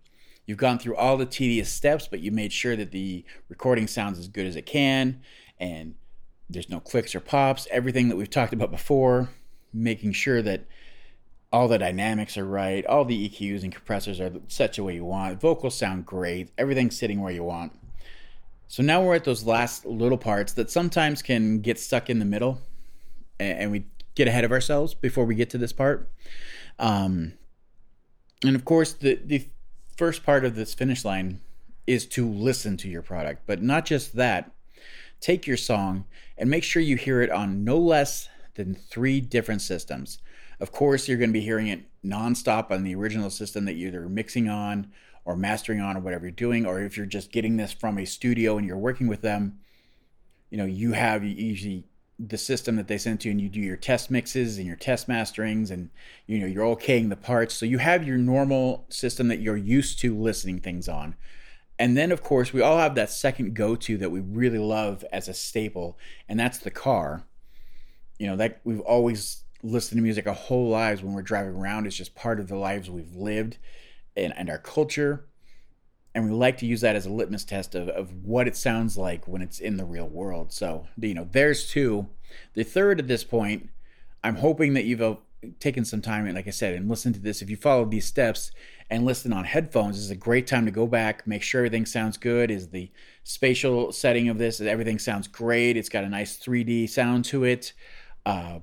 You've 0.46 0.58
gone 0.58 0.78
through 0.78 0.94
all 0.94 1.16
the 1.16 1.26
tedious 1.26 1.68
steps, 1.68 2.06
but 2.06 2.20
you 2.20 2.30
made 2.30 2.52
sure 2.52 2.76
that 2.76 2.92
the 2.92 3.24
recording 3.48 3.88
sounds 3.88 4.20
as 4.20 4.28
good 4.28 4.46
as 4.46 4.54
it 4.54 4.66
can, 4.66 5.20
and 5.58 5.96
there's 6.48 6.68
no 6.68 6.78
clicks 6.78 7.12
or 7.12 7.20
pops. 7.20 7.66
Everything 7.72 8.08
that 8.08 8.16
we've 8.16 8.30
talked 8.30 8.52
about 8.52 8.70
before, 8.70 9.30
making 9.72 10.12
sure 10.12 10.42
that 10.42 10.64
all 11.52 11.66
the 11.66 11.78
dynamics 11.78 12.36
are 12.38 12.46
right, 12.46 12.86
all 12.86 13.04
the 13.04 13.28
EQs 13.28 13.64
and 13.64 13.74
compressors 13.74 14.20
are 14.20 14.32
set 14.46 14.74
the 14.74 14.84
way 14.84 14.94
you 14.94 15.04
want, 15.04 15.40
vocals 15.40 15.76
sound 15.76 16.06
great, 16.06 16.50
everything's 16.56 16.96
sitting 16.96 17.20
where 17.20 17.32
you 17.32 17.42
want. 17.42 17.72
So 18.68 18.84
now 18.84 19.02
we're 19.02 19.16
at 19.16 19.24
those 19.24 19.42
last 19.42 19.84
little 19.84 20.18
parts 20.18 20.52
that 20.52 20.70
sometimes 20.70 21.20
can 21.20 21.60
get 21.60 21.80
stuck 21.80 22.08
in 22.08 22.20
the 22.20 22.24
middle, 22.24 22.60
and 23.40 23.72
we 23.72 23.86
get 24.14 24.28
ahead 24.28 24.44
of 24.44 24.52
ourselves 24.52 24.94
before 24.94 25.24
we 25.24 25.34
get 25.34 25.50
to 25.50 25.58
this 25.58 25.72
part. 25.72 26.08
Um, 26.78 27.32
and 28.44 28.56
of 28.56 28.64
course, 28.64 28.92
the 28.92 29.20
the 29.24 29.46
first 29.96 30.24
part 30.24 30.44
of 30.44 30.54
this 30.54 30.74
finish 30.74 31.04
line 31.04 31.40
is 31.86 32.06
to 32.06 32.28
listen 32.28 32.76
to 32.78 32.88
your 32.88 33.02
product, 33.02 33.42
but 33.46 33.62
not 33.62 33.84
just 33.84 34.16
that. 34.16 34.50
Take 35.20 35.46
your 35.46 35.58
song 35.58 36.06
and 36.38 36.48
make 36.48 36.64
sure 36.64 36.80
you 36.80 36.96
hear 36.96 37.20
it 37.20 37.30
on 37.30 37.64
no 37.64 37.76
less 37.76 38.28
than 38.54 38.74
three 38.74 39.20
different 39.20 39.60
systems. 39.60 40.18
Of 40.60 40.72
course, 40.72 41.08
you're 41.08 41.18
going 41.18 41.30
to 41.30 41.34
be 41.34 41.40
hearing 41.40 41.68
it 41.68 41.82
nonstop 42.04 42.70
on 42.70 42.84
the 42.84 42.94
original 42.94 43.28
system 43.28 43.66
that 43.66 43.74
you're 43.74 43.88
either 43.88 44.08
mixing 44.08 44.48
on 44.48 44.90
or 45.24 45.36
mastering 45.36 45.80
on 45.80 45.96
or 45.96 46.00
whatever 46.00 46.24
you're 46.24 46.32
doing, 46.32 46.64
or 46.64 46.80
if 46.80 46.96
you're 46.96 47.06
just 47.06 47.32
getting 47.32 47.56
this 47.56 47.72
from 47.72 47.98
a 47.98 48.06
studio 48.06 48.56
and 48.56 48.66
you're 48.66 48.78
working 48.78 49.06
with 49.06 49.20
them, 49.20 49.58
you 50.48 50.56
know, 50.56 50.64
you 50.64 50.92
have 50.92 51.22
usually 51.22 51.84
the 52.28 52.38
system 52.38 52.76
that 52.76 52.86
they 52.86 52.98
send 52.98 53.20
to 53.20 53.28
you 53.28 53.32
and 53.32 53.40
you 53.40 53.48
do 53.48 53.60
your 53.60 53.76
test 53.76 54.10
mixes 54.10 54.58
and 54.58 54.66
your 54.66 54.76
test 54.76 55.08
masterings 55.08 55.70
and 55.70 55.90
you 56.26 56.38
know 56.38 56.46
you're 56.46 56.76
okaying 56.76 57.08
the 57.08 57.16
parts. 57.16 57.54
So 57.54 57.64
you 57.64 57.78
have 57.78 58.06
your 58.06 58.18
normal 58.18 58.84
system 58.90 59.28
that 59.28 59.40
you're 59.40 59.56
used 59.56 59.98
to 60.00 60.16
listening 60.16 60.60
things 60.60 60.88
on. 60.88 61.14
And 61.78 61.96
then 61.96 62.12
of 62.12 62.22
course 62.22 62.52
we 62.52 62.60
all 62.60 62.78
have 62.78 62.94
that 62.96 63.10
second 63.10 63.54
go-to 63.54 63.96
that 63.98 64.10
we 64.10 64.20
really 64.20 64.58
love 64.58 65.04
as 65.12 65.28
a 65.28 65.34
staple 65.34 65.98
and 66.28 66.38
that's 66.38 66.58
the 66.58 66.70
car. 66.70 67.24
You 68.18 68.26
know 68.26 68.36
that 68.36 68.60
we've 68.64 68.80
always 68.80 69.44
listened 69.62 69.98
to 69.98 70.02
music 70.02 70.26
our 70.26 70.34
whole 70.34 70.68
lives 70.68 71.02
when 71.02 71.14
we're 71.14 71.22
driving 71.22 71.54
around. 71.54 71.86
It's 71.86 71.96
just 71.96 72.14
part 72.14 72.38
of 72.38 72.48
the 72.48 72.56
lives 72.56 72.90
we've 72.90 73.14
lived 73.14 73.56
and, 74.16 74.34
and 74.36 74.50
our 74.50 74.58
culture 74.58 75.26
and 76.14 76.24
we 76.24 76.30
like 76.32 76.58
to 76.58 76.66
use 76.66 76.80
that 76.80 76.96
as 76.96 77.06
a 77.06 77.10
litmus 77.10 77.44
test 77.44 77.74
of, 77.74 77.88
of 77.88 78.24
what 78.24 78.48
it 78.48 78.56
sounds 78.56 78.96
like 78.96 79.28
when 79.28 79.42
it's 79.42 79.60
in 79.60 79.76
the 79.76 79.84
real 79.84 80.08
world. 80.08 80.52
So, 80.52 80.86
you 80.98 81.14
know, 81.14 81.28
there's 81.30 81.68
two. 81.68 82.08
The 82.54 82.64
third 82.64 82.98
at 82.98 83.06
this 83.06 83.22
point, 83.22 83.68
I'm 84.24 84.36
hoping 84.36 84.74
that 84.74 84.84
you've 84.84 85.02
uh, 85.02 85.16
taken 85.60 85.84
some 85.84 86.02
time 86.02 86.26
and, 86.26 86.34
like 86.34 86.48
I 86.48 86.50
said, 86.50 86.74
and 86.74 86.88
listen 86.88 87.12
to 87.12 87.20
this. 87.20 87.42
If 87.42 87.50
you 87.50 87.56
follow 87.56 87.84
these 87.84 88.06
steps 88.06 88.50
and 88.90 89.04
listen 89.04 89.32
on 89.32 89.44
headphones, 89.44 89.96
this 89.96 90.04
is 90.04 90.10
a 90.10 90.16
great 90.16 90.48
time 90.48 90.64
to 90.64 90.72
go 90.72 90.86
back, 90.86 91.26
make 91.26 91.42
sure 91.42 91.60
everything 91.60 91.86
sounds 91.86 92.16
good. 92.16 92.50
Is 92.50 92.68
the 92.68 92.90
spatial 93.22 93.92
setting 93.92 94.28
of 94.28 94.38
this? 94.38 94.60
Everything 94.60 94.98
sounds 94.98 95.28
great. 95.28 95.76
It's 95.76 95.88
got 95.88 96.04
a 96.04 96.08
nice 96.08 96.38
3D 96.38 96.88
sound 96.88 97.24
to 97.26 97.44
it. 97.44 97.72
Uh, 98.26 98.58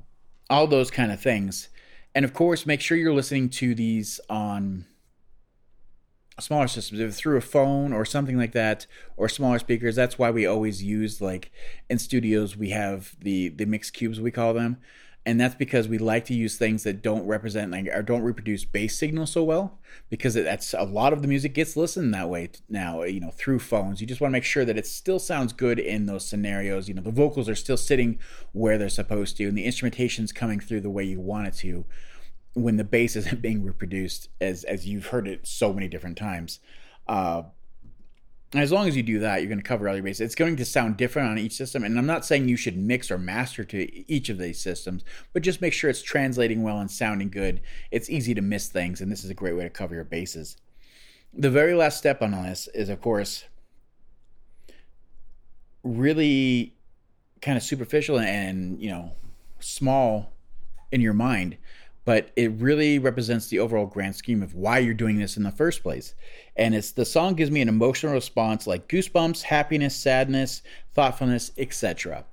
all 0.50 0.68
those 0.68 0.92
kind 0.92 1.14
of 1.14 1.22
things. 1.22 1.70
And 2.14 2.26
of 2.26 2.34
course, 2.34 2.66
make 2.66 2.82
sure 2.82 2.98
you're 2.98 3.14
listening 3.14 3.50
to 3.52 3.74
these 3.74 4.20
on 4.30 4.86
smaller 6.40 6.68
systems 6.68 7.00
if 7.00 7.16
through 7.16 7.38
a 7.38 7.42
phone 7.42 7.92
or 7.92 8.06
something 8.06 8.38
like 8.38 8.52
that 8.52 8.86
or 9.16 9.28
smaller 9.28 9.58
speakers 9.58 9.96
that's 9.96 10.20
why 10.20 10.30
we 10.30 10.46
always 10.46 10.84
use 10.84 11.20
like 11.20 11.52
in 11.90 11.98
studios 11.98 12.56
we 12.56 12.70
have 12.70 13.16
the 13.22 13.50
the 13.50 13.66
mix 13.66 13.90
cubes 13.90 14.20
we 14.20 14.32
call 14.32 14.54
them. 14.54 14.78
And 15.26 15.42
that's 15.42 15.56
because 15.56 15.90
we 15.90 15.98
like 15.98 16.24
to 16.28 16.34
use 16.34 16.56
things 16.56 16.84
that 16.84 17.02
don't 17.02 17.28
represent 17.28 17.72
like 17.72 17.88
or 17.88 18.02
don't 18.02 18.22
reproduce 18.22 18.64
bass 18.64 18.98
signal 18.98 19.26
so 19.26 19.44
well 19.44 19.78
because 20.10 20.36
that's 20.36 20.74
a 20.74 20.84
lot 20.84 21.12
of 21.12 21.22
the 21.22 21.28
music 21.28 21.54
gets 21.54 21.76
listened 21.76 22.14
that 22.14 22.30
way 22.30 22.50
now 22.70 23.04
you 23.04 23.20
know 23.20 23.32
through 23.32 23.60
phones. 23.60 24.00
You 24.00 24.08
just 24.08 24.22
want 24.22 24.32
to 24.32 24.38
make 24.38 24.46
sure 24.46 24.64
that 24.64 24.78
it 24.78 24.88
still 24.88 25.20
sounds 25.20 25.52
good 25.52 25.80
in 25.80 26.06
those 26.06 26.26
scenarios 26.26 26.88
you 26.88 26.94
know 26.94 27.02
the 27.02 27.12
vocals 27.12 27.50
are 27.50 27.56
still 27.56 27.76
sitting 27.76 28.20
where 28.54 28.78
they're 28.78 28.88
supposed 28.88 29.36
to 29.38 29.48
and 29.48 29.58
the 29.58 29.66
instrumentation's 29.66 30.32
coming 30.32 30.62
through 30.62 30.82
the 30.82 30.90
way 30.90 31.04
you 31.04 31.20
want 31.20 31.48
it 31.48 31.56
to 31.56 31.84
when 32.64 32.78
the 32.78 32.84
bass 32.84 33.16
isn't 33.16 33.42
being 33.42 33.64
reproduced 33.64 34.30
as 34.42 34.64
as 34.64 34.88
you've 34.88 35.08
heard 35.08 35.28
it 35.28 35.46
so 35.48 35.74
many 35.74 35.88
different 35.88 36.18
times. 36.18 36.60
Uh, 37.08 37.44
as 38.54 38.72
long 38.72 38.88
as 38.88 38.96
you 38.96 39.04
do 39.04 39.20
that, 39.20 39.42
you're 39.42 39.50
going 39.50 39.60
to 39.60 39.64
cover 39.64 39.90
all 39.90 39.96
your 39.96 40.04
bases. 40.04 40.22
It's 40.22 40.36
going 40.36 40.56
to 40.56 40.64
sound 40.64 40.96
different 40.96 41.30
on 41.30 41.38
each 41.38 41.52
system, 41.52 41.84
and 41.84 42.00
I'm 42.00 42.06
not 42.06 42.26
saying 42.26 42.48
you 42.48 42.56
should 42.56 42.78
mix 42.78 43.12
or 43.12 43.18
master 43.18 43.66
to 43.66 44.12
each 44.12 44.30
of 44.30 44.38
these 44.38 44.60
systems, 44.62 45.04
but 45.34 45.44
just 45.44 45.62
make 45.62 45.74
sure 45.74 45.90
it's 45.90 46.02
translating 46.02 46.64
well 46.64 46.80
and 46.80 46.90
sounding 46.90 47.30
good. 47.30 47.60
It's 47.92 48.10
easy 48.10 48.34
to 48.36 48.42
miss 48.42 48.70
things, 48.70 49.02
and 49.02 49.12
this 49.12 49.26
is 49.26 49.30
a 49.30 49.34
great 49.34 49.58
way 49.58 49.64
to 49.64 49.70
cover 49.70 49.96
your 49.96 50.06
bases. 50.06 50.56
The 51.34 51.50
very 51.50 51.74
last 51.74 51.98
step 51.98 52.22
on 52.22 52.32
this 52.32 52.70
is, 52.74 52.88
of 52.88 53.02
course, 53.02 53.44
really 55.84 56.74
kind 57.42 57.58
of 57.58 57.64
superficial 57.64 58.20
and 58.20 58.82
you 58.82 58.90
know 58.90 59.12
small 59.60 60.34
in 60.92 61.02
your 61.02 61.14
mind 61.14 61.58
but 62.08 62.32
it 62.38 62.54
really 62.54 63.00
represents 63.00 63.48
the 63.48 63.60
overall 63.60 63.86
grand 63.86 64.16
scheme 64.16 64.42
of 64.42 64.56
why 64.56 64.80
you're 64.80 64.94
doing 64.94 65.20
this 65.20 65.36
in 65.36 65.44
the 65.44 65.52
first 65.52 65.84
place. 65.84 66.16
And 66.56 66.74
it's 66.74 66.92
the 66.92 67.04
song 67.04 67.34
gives 67.34 67.52
me 67.52 67.60
an 67.60 67.68
emotional 67.68 68.14
response 68.14 68.66
like 68.66 68.88
goosebumps, 68.88 69.42
happiness, 69.42 69.94
sadness, 69.94 70.62
thoughtfulness, 70.94 71.52
etc. 71.58 72.24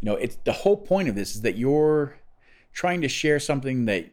You 0.00 0.06
know, 0.06 0.14
it's 0.14 0.38
the 0.44 0.52
whole 0.52 0.76
point 0.76 1.08
of 1.08 1.16
this 1.16 1.34
is 1.34 1.40
that 1.40 1.56
you're 1.56 2.16
trying 2.72 3.00
to 3.00 3.08
share 3.08 3.40
something 3.40 3.86
that 3.86 4.08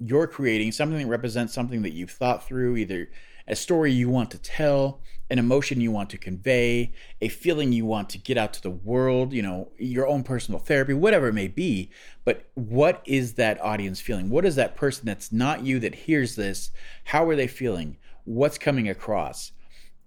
you're 0.00 0.26
creating, 0.26 0.72
something 0.72 0.98
that 0.98 1.06
represents 1.06 1.54
something 1.54 1.80
that 1.80 1.94
you've 1.94 2.10
thought 2.10 2.46
through, 2.46 2.76
either 2.76 3.08
a 3.48 3.56
story 3.56 3.92
you 3.92 4.08
want 4.08 4.30
to 4.30 4.38
tell, 4.38 5.00
an 5.30 5.38
emotion 5.38 5.80
you 5.80 5.90
want 5.90 6.10
to 6.10 6.18
convey, 6.18 6.92
a 7.20 7.28
feeling 7.28 7.72
you 7.72 7.84
want 7.84 8.08
to 8.10 8.18
get 8.18 8.38
out 8.38 8.52
to 8.54 8.62
the 8.62 8.70
world, 8.70 9.32
you 9.32 9.42
know, 9.42 9.70
your 9.78 10.06
own 10.06 10.22
personal 10.22 10.58
therapy, 10.58 10.94
whatever 10.94 11.28
it 11.28 11.34
may 11.34 11.48
be. 11.48 11.90
But 12.24 12.48
what 12.54 13.02
is 13.04 13.34
that 13.34 13.60
audience 13.60 14.00
feeling? 14.00 14.30
What 14.30 14.44
is 14.44 14.56
that 14.56 14.76
person 14.76 15.06
that's 15.06 15.32
not 15.32 15.64
you 15.64 15.80
that 15.80 15.94
hears 15.94 16.36
this? 16.36 16.70
How 17.04 17.28
are 17.28 17.36
they 17.36 17.46
feeling? 17.46 17.98
What's 18.24 18.58
coming 18.58 18.88
across? 18.88 19.52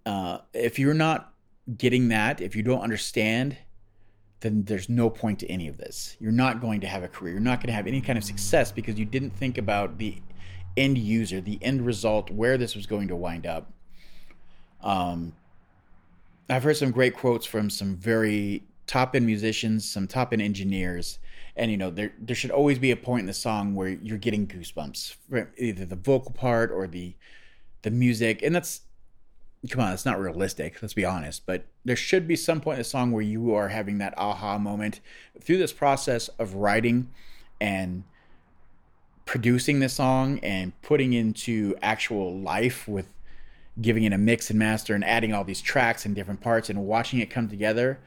Uh, 0.06 0.40
if 0.54 0.80
you're 0.80 0.94
not 0.94 1.34
getting 1.78 2.08
that, 2.10 2.42
if 2.42 2.56
you 2.56 2.64
don't 2.64 2.82
understand, 2.82 3.58
then 4.42 4.64
there's 4.64 4.90
no 4.90 5.10
point 5.10 5.40
to 5.40 5.48
any 5.48 5.68
of 5.68 5.78
this. 5.78 6.18
You're 6.20 6.32
not 6.32 6.62
going 6.62 6.82
to 6.82 6.88
have 6.88 7.04
a 7.04 7.08
career. 7.08 7.34
You're 7.34 7.42
not 7.42 7.60
going 7.60 7.68
to 7.68 7.74
have 7.74 7.86
any 7.86 8.02
kind 8.02 8.18
of 8.18 8.24
success 8.24 8.72
because 8.72 8.98
you 8.98 9.06
didn't 9.06 9.32
think 9.32 9.60
about 9.60 10.00
the 10.00 10.20
end 10.78 10.98
user, 10.98 11.42
the 11.42 11.60
end 11.62 11.86
result, 11.86 12.30
where 12.30 12.58
this 12.58 12.76
was 12.76 12.86
going 12.86 13.08
to 13.08 13.16
wind 13.16 13.46
up. 13.46 13.72
Um, 14.82 15.34
I've 16.50 16.64
heard 16.64 16.78
some 16.78 16.92
great 16.92 17.16
quotes 17.16 17.46
from 17.46 17.70
some 17.70 17.96
very 17.96 18.64
top 18.88 19.16
end 19.16 19.26
musicians, 19.26 19.90
some 19.90 20.08
top 20.08 20.34
end 20.34 20.42
engineers, 20.42 21.20
and 21.56 21.72
you 21.72 21.78
know 21.78 21.90
there 21.90 22.14
there 22.20 22.36
should 22.36 22.52
always 22.52 22.80
be 22.80 22.92
a 22.92 22.96
point 22.96 23.22
in 23.22 23.26
the 23.28 23.34
song 23.34 23.76
where 23.76 23.90
you're 23.90 24.18
getting 24.18 24.48
goosebumps, 24.48 25.16
either 25.58 25.86
the 25.86 25.96
vocal 25.96 26.32
part 26.32 26.72
or 26.72 26.88
the 26.88 27.16
the 27.84 27.92
music, 27.92 28.42
and 28.42 28.54
that's 28.54 28.82
come 29.70 29.82
on, 29.82 29.94
it's 29.94 30.06
not 30.06 30.20
realistic. 30.20 30.82
Let's 30.82 30.94
be 30.94 31.06
honest, 31.06 31.46
but 31.46 31.66
there 31.86 31.96
should 31.96 32.28
be 32.28 32.36
some 32.36 32.62
point 32.62 32.76
in 32.76 32.82
the 32.82 32.86
song 32.86 33.12
where 33.12 33.22
you 33.22 33.54
are 33.54 33.70
having 33.70 34.00
that 34.00 34.14
aha 34.18 34.58
moment 34.58 35.00
through 35.40 35.58
this 35.58 35.74
process 35.74 36.28
of 36.40 36.56
writing 36.56 37.10
and 37.60 38.04
producing 39.26 39.80
the 39.80 39.90
song 39.90 40.40
and 40.40 40.80
putting 40.82 41.14
into 41.14 41.76
actual 41.82 42.38
life 42.40 42.88
with 42.88 43.08
giving 43.80 44.04
it 44.04 44.14
a 44.14 44.18
mix 44.18 44.50
and 44.50 44.60
master 44.60 44.94
and 44.94 45.04
adding 45.06 45.34
all 45.34 45.44
these 45.44 45.62
tracks 45.62 46.06
and 46.06 46.16
different 46.16 46.42
parts 46.42 46.70
and 46.70 46.86
watching 46.86 47.20
it 47.20 47.30
come 47.30 47.48
together 47.48 48.00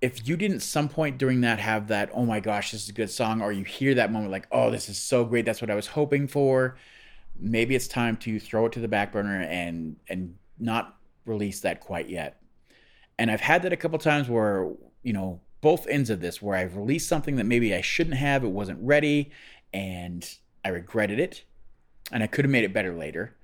if 0.00 0.26
you 0.26 0.36
didn't 0.36 0.60
some 0.60 0.88
point 0.88 1.16
during 1.16 1.42
that 1.42 1.60
have 1.60 1.86
that 1.86 2.10
oh 2.12 2.26
my 2.26 2.40
gosh 2.40 2.72
this 2.72 2.82
is 2.82 2.88
a 2.88 2.92
good 2.92 3.10
song 3.10 3.40
or 3.40 3.52
you 3.52 3.62
hear 3.62 3.94
that 3.94 4.10
moment 4.10 4.32
like 4.32 4.48
oh 4.50 4.70
this 4.70 4.88
is 4.88 4.98
so 4.98 5.24
great 5.24 5.44
that's 5.44 5.60
what 5.60 5.70
i 5.70 5.74
was 5.74 5.86
hoping 5.86 6.26
for 6.26 6.76
maybe 7.38 7.74
it's 7.74 7.88
time 7.88 8.16
to 8.16 8.38
throw 8.38 8.66
it 8.66 8.72
to 8.72 8.80
the 8.80 8.88
back 8.88 9.12
burner 9.12 9.42
and 9.42 9.96
and 10.08 10.36
not 10.58 10.96
release 11.26 11.60
that 11.60 11.80
quite 11.80 12.08
yet. 12.08 12.40
And 13.18 13.30
i've 13.30 13.40
had 13.40 13.62
that 13.62 13.72
a 13.72 13.76
couple 13.76 13.98
times 13.98 14.28
where 14.28 14.70
you 15.02 15.12
know 15.12 15.40
both 15.60 15.86
ends 15.86 16.10
of 16.10 16.20
this 16.20 16.42
where 16.42 16.56
i've 16.56 16.76
released 16.76 17.08
something 17.08 17.36
that 17.36 17.44
maybe 17.44 17.74
i 17.74 17.80
shouldn't 17.80 18.16
have 18.16 18.42
it 18.42 18.48
wasn't 18.48 18.78
ready 18.82 19.30
and 19.72 20.36
I 20.64 20.68
regretted 20.68 21.18
it 21.18 21.44
and 22.10 22.22
I 22.22 22.26
could 22.26 22.44
have 22.44 22.52
made 22.52 22.64
it 22.64 22.72
better 22.72 22.94
later. 22.94 23.36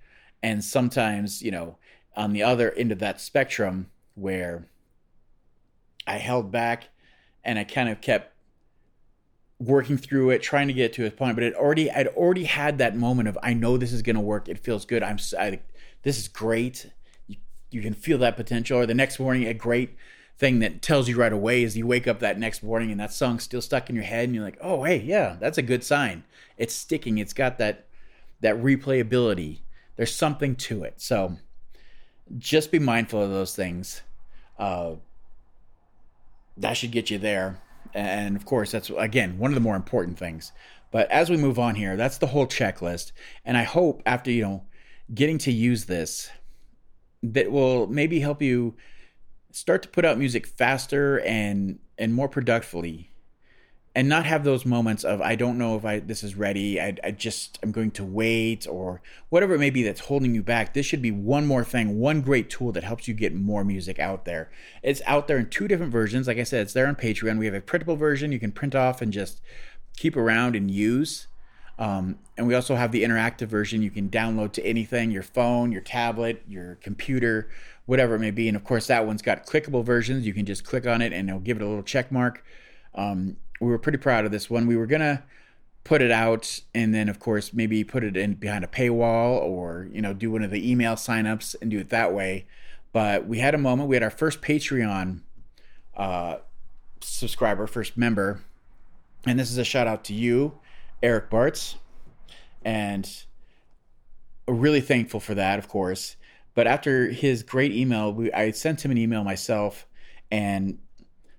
And 0.43 0.63
sometimes, 0.63 1.43
you 1.43 1.51
know, 1.51 1.77
on 2.17 2.33
the 2.33 2.43
other 2.43 2.73
end 2.73 2.93
of 2.93 2.99
that 2.99 3.21
spectrum 3.21 3.91
where 4.15 4.67
I 6.07 6.19
held 6.19 6.51
back 6.51 6.89
and 7.45 7.59
I 7.59 7.65
kind 7.65 7.89
of 7.89 8.01
kept 8.01 8.35
working 9.59 9.97
through 9.97 10.31
it, 10.31 10.43
trying 10.43 10.69
to 10.69 10.75
get 10.75 10.93
to 10.95 11.07
a 11.07 11.11
point, 11.11 11.35
but 11.37 11.45
it 11.45 11.55
already 11.55 11.91
I'd 11.91 12.09
already 12.09 12.45
had 12.45 12.79
that 12.79 12.97
moment 12.97 13.29
of 13.29 13.39
I 13.43 13.55
know 13.55 13.77
this 13.77 13.93
is 13.93 14.03
going 14.03 14.17
to 14.17 14.23
work. 14.23 14.49
It 14.49 14.59
feels 14.59 14.85
good. 14.85 15.03
I'm 15.03 15.19
I, 15.39 15.61
this 16.03 16.19
is 16.19 16.29
great. 16.29 16.91
You, 17.27 17.37
you 17.71 17.83
can 17.83 17.95
feel 17.95 18.19
that 18.19 18.37
potential. 18.37 18.79
Or 18.79 18.87
the 18.87 18.95
next 18.95 19.19
morning, 19.19 19.47
a 19.47 19.55
great 19.55 19.97
thing 20.39 20.61
that 20.61 20.83
tells 20.83 21.09
you 21.09 21.17
right 21.17 21.33
away 21.33 21.63
is 21.63 21.77
you 21.77 21.87
wake 21.87 22.07
up 22.07 22.21
that 22.21 22.39
next 22.39 22.63
morning 22.63 22.91
and 22.91 23.01
that 23.01 23.13
song's 23.13 23.43
still 23.43 23.61
stuck 23.61 23.91
in 23.91 23.97
your 23.97 24.05
head 24.05 24.25
and 24.25 24.35
you're 24.35 24.45
like, 24.45 24.59
"Oh, 24.61 24.85
hey, 24.85 24.99
yeah, 24.99 25.37
that's 25.41 25.59
a 25.59 25.63
good 25.63 25.83
sign. 25.83 26.25
It's 26.57 26.75
sticking. 26.75 27.19
It's 27.19 27.33
got 27.33 27.59
that 27.59 27.87
that 28.41 28.57
replayability. 28.57 29.61
There's 29.97 30.15
something 30.15 30.55
to 30.57 30.85
it." 30.85 31.01
So, 31.01 31.39
just 32.39 32.71
be 32.71 32.79
mindful 32.79 33.23
of 33.23 33.31
those 33.31 33.55
things. 33.57 34.03
Uh, 34.59 34.95
that 36.57 36.77
should 36.77 36.93
get 36.93 37.11
you 37.11 37.19
there. 37.19 37.61
And 37.95 38.37
of 38.37 38.45
course, 38.45 38.71
that's 38.71 38.91
again 38.91 39.39
one 39.39 39.51
of 39.51 39.55
the 39.55 39.61
more 39.61 39.77
important 39.77 40.19
things. 40.19 40.53
But 40.91 41.11
as 41.11 41.31
we 41.31 41.37
move 41.37 41.59
on 41.59 41.75
here, 41.75 41.97
that's 41.97 42.19
the 42.19 42.29
whole 42.29 42.47
checklist. 42.47 43.13
And 43.45 43.57
I 43.57 43.65
hope 43.65 44.03
after, 44.07 44.31
you 44.31 44.43
know, 44.43 44.65
getting 45.13 45.39
to 45.39 45.53
use 45.53 45.85
this, 45.85 46.31
that 47.23 47.51
will 47.51 47.87
maybe 47.89 48.21
help 48.21 48.41
you 48.41 48.75
start 49.51 49.83
to 49.83 49.89
put 49.89 50.05
out 50.05 50.19
music 50.19 50.47
faster 50.47 51.21
and 51.21 51.79
and 51.97 52.15
more 52.15 52.29
productively 52.29 53.11
and 53.95 54.09
not 54.09 54.27
have 54.27 54.45
those 54.45 54.65
moments 54.65 55.03
of 55.03 55.21
I 55.21 55.35
don't 55.35 55.59
know 55.59 55.77
if 55.77 55.85
I 55.85 55.99
this 55.99 56.23
is 56.23 56.37
ready. 56.37 56.81
I, 56.81 56.97
I 57.03 57.11
just 57.11 57.59
I'm 57.65 57.73
going 57.73 57.91
to 57.93 58.05
wait 58.05 58.67
or 58.69 59.03
whatever 59.29 59.55
it 59.55 59.59
may 59.59 59.71
be 59.71 59.83
that's 59.83 60.03
holding 60.03 60.35
you 60.37 60.43
back. 60.43 60.73
This 60.73 60.87
should 60.87 61.03
be 61.03 61.11
one 61.11 61.47
more 61.47 61.65
thing, 61.65 61.99
one 61.99 62.21
great 62.21 62.49
tool 62.49 62.71
that 62.73 62.85
helps 62.85 63.09
you 63.09 63.15
get 63.15 63.35
more 63.35 63.65
music 63.65 63.99
out 63.99 64.25
there. 64.25 64.51
It's 64.85 65.03
out 65.05 65.27
there 65.27 65.39
in 65.39 65.51
two 65.51 65.67
different 65.67 65.91
versions. 65.91 66.29
Like 66.29 66.39
I 66.39 66.45
said, 66.45 66.63
it's 66.63 66.75
there 66.75 66.87
on 66.87 66.95
Patreon. 66.95 67.39
We 67.39 67.47
have 67.47 67.55
a 67.55 67.61
printable 67.61 67.97
version 67.97 68.31
you 68.31 68.39
can 68.39 68.53
print 68.53 68.77
off 68.77 69.03
and 69.03 69.13
just 69.13 69.41
keep 69.97 70.17
around 70.17 70.55
and 70.55 70.71
use. 70.71 71.27
Um, 71.79 72.19
and 72.37 72.47
we 72.47 72.55
also 72.55 72.75
have 72.75 72.91
the 72.93 73.05
interactive 73.05 73.47
version 73.47 73.83
you 73.83 73.91
can 73.91 74.11
download 74.11 74.53
to 74.53 74.65
anything 74.65 75.11
your 75.11 75.23
phone, 75.23 75.71
your 75.71 75.81
tablet, 75.81 76.43
your 76.49 76.77
computer, 76.77 77.49
whatever 77.89 78.17
it 78.17 78.19
may 78.19 78.31
be. 78.31 78.49
And 78.49 78.57
of 78.57 78.65
course, 78.65 78.87
that 78.89 79.07
one's 79.07 79.23
got 79.23 79.47
clickable 79.47 79.83
versions. 79.83 80.27
You 80.27 80.35
can 80.35 80.45
just 80.45 80.63
click 80.63 80.87
on 80.87 81.01
it 81.01 81.15
and 81.15 81.27
it'll 81.27 81.41
give 81.41 81.57
it 81.57 81.63
a 81.63 81.67
little 81.67 81.83
check 81.83 82.13
mark. 82.13 82.45
Um, 82.95 83.39
we 83.63 83.69
were 83.69 83.79
pretty 83.79 83.97
proud 83.97 84.27
of 84.27 84.31
this 84.31 84.51
one. 84.51 84.67
We 84.67 84.77
were 84.77 84.85
gonna 84.85 85.25
put 85.85 86.03
it 86.03 86.11
out 86.11 86.61
and 86.75 86.95
then 86.95 87.09
of 87.09 87.19
course 87.19 87.55
maybe 87.55 87.83
put 87.83 88.05
it 88.05 88.15
in 88.15 88.35
behind 88.35 88.63
a 88.63 88.67
paywall 88.67 89.41
or 89.41 89.89
you 89.91 90.03
know 90.03 90.13
do 90.13 90.31
one 90.31 90.43
of 90.43 90.51
the 90.51 90.71
email 90.71 90.97
signups 90.97 91.57
and 91.63 91.71
do 91.71 91.79
it 91.79 91.89
that 91.89 92.13
way. 92.13 92.47
But 92.93 93.27
we 93.27 93.39
had 93.39 93.55
a 93.55 93.59
moment. 93.59 93.89
We 93.89 93.97
had 93.97 94.03
our 94.03 94.11
first 94.11 94.43
Patreon 94.43 95.21
uh, 95.97 96.37
subscriber, 97.01 97.67
first 97.67 97.97
member, 97.97 98.43
and 99.25 99.39
this 99.39 99.51
is 99.51 99.57
a 99.57 99.65
shout 99.65 99.87
out 99.87 100.05
to 100.05 100.13
you, 100.13 100.59
Eric 101.03 101.31
Bartz, 101.31 101.77
and 102.63 103.25
really 104.47 104.83
thankful 104.83 105.21
for 105.21 105.35
that, 105.35 105.59
of 105.59 105.69
course. 105.69 106.17
But 106.59 106.67
after 106.67 107.09
his 107.09 107.45
great 107.45 107.71
email, 107.71 108.13
we, 108.13 108.33
I 108.33 108.51
sent 108.51 108.85
him 108.85 108.91
an 108.91 108.99
email 108.99 109.23
myself 109.23 109.87
and 110.29 110.79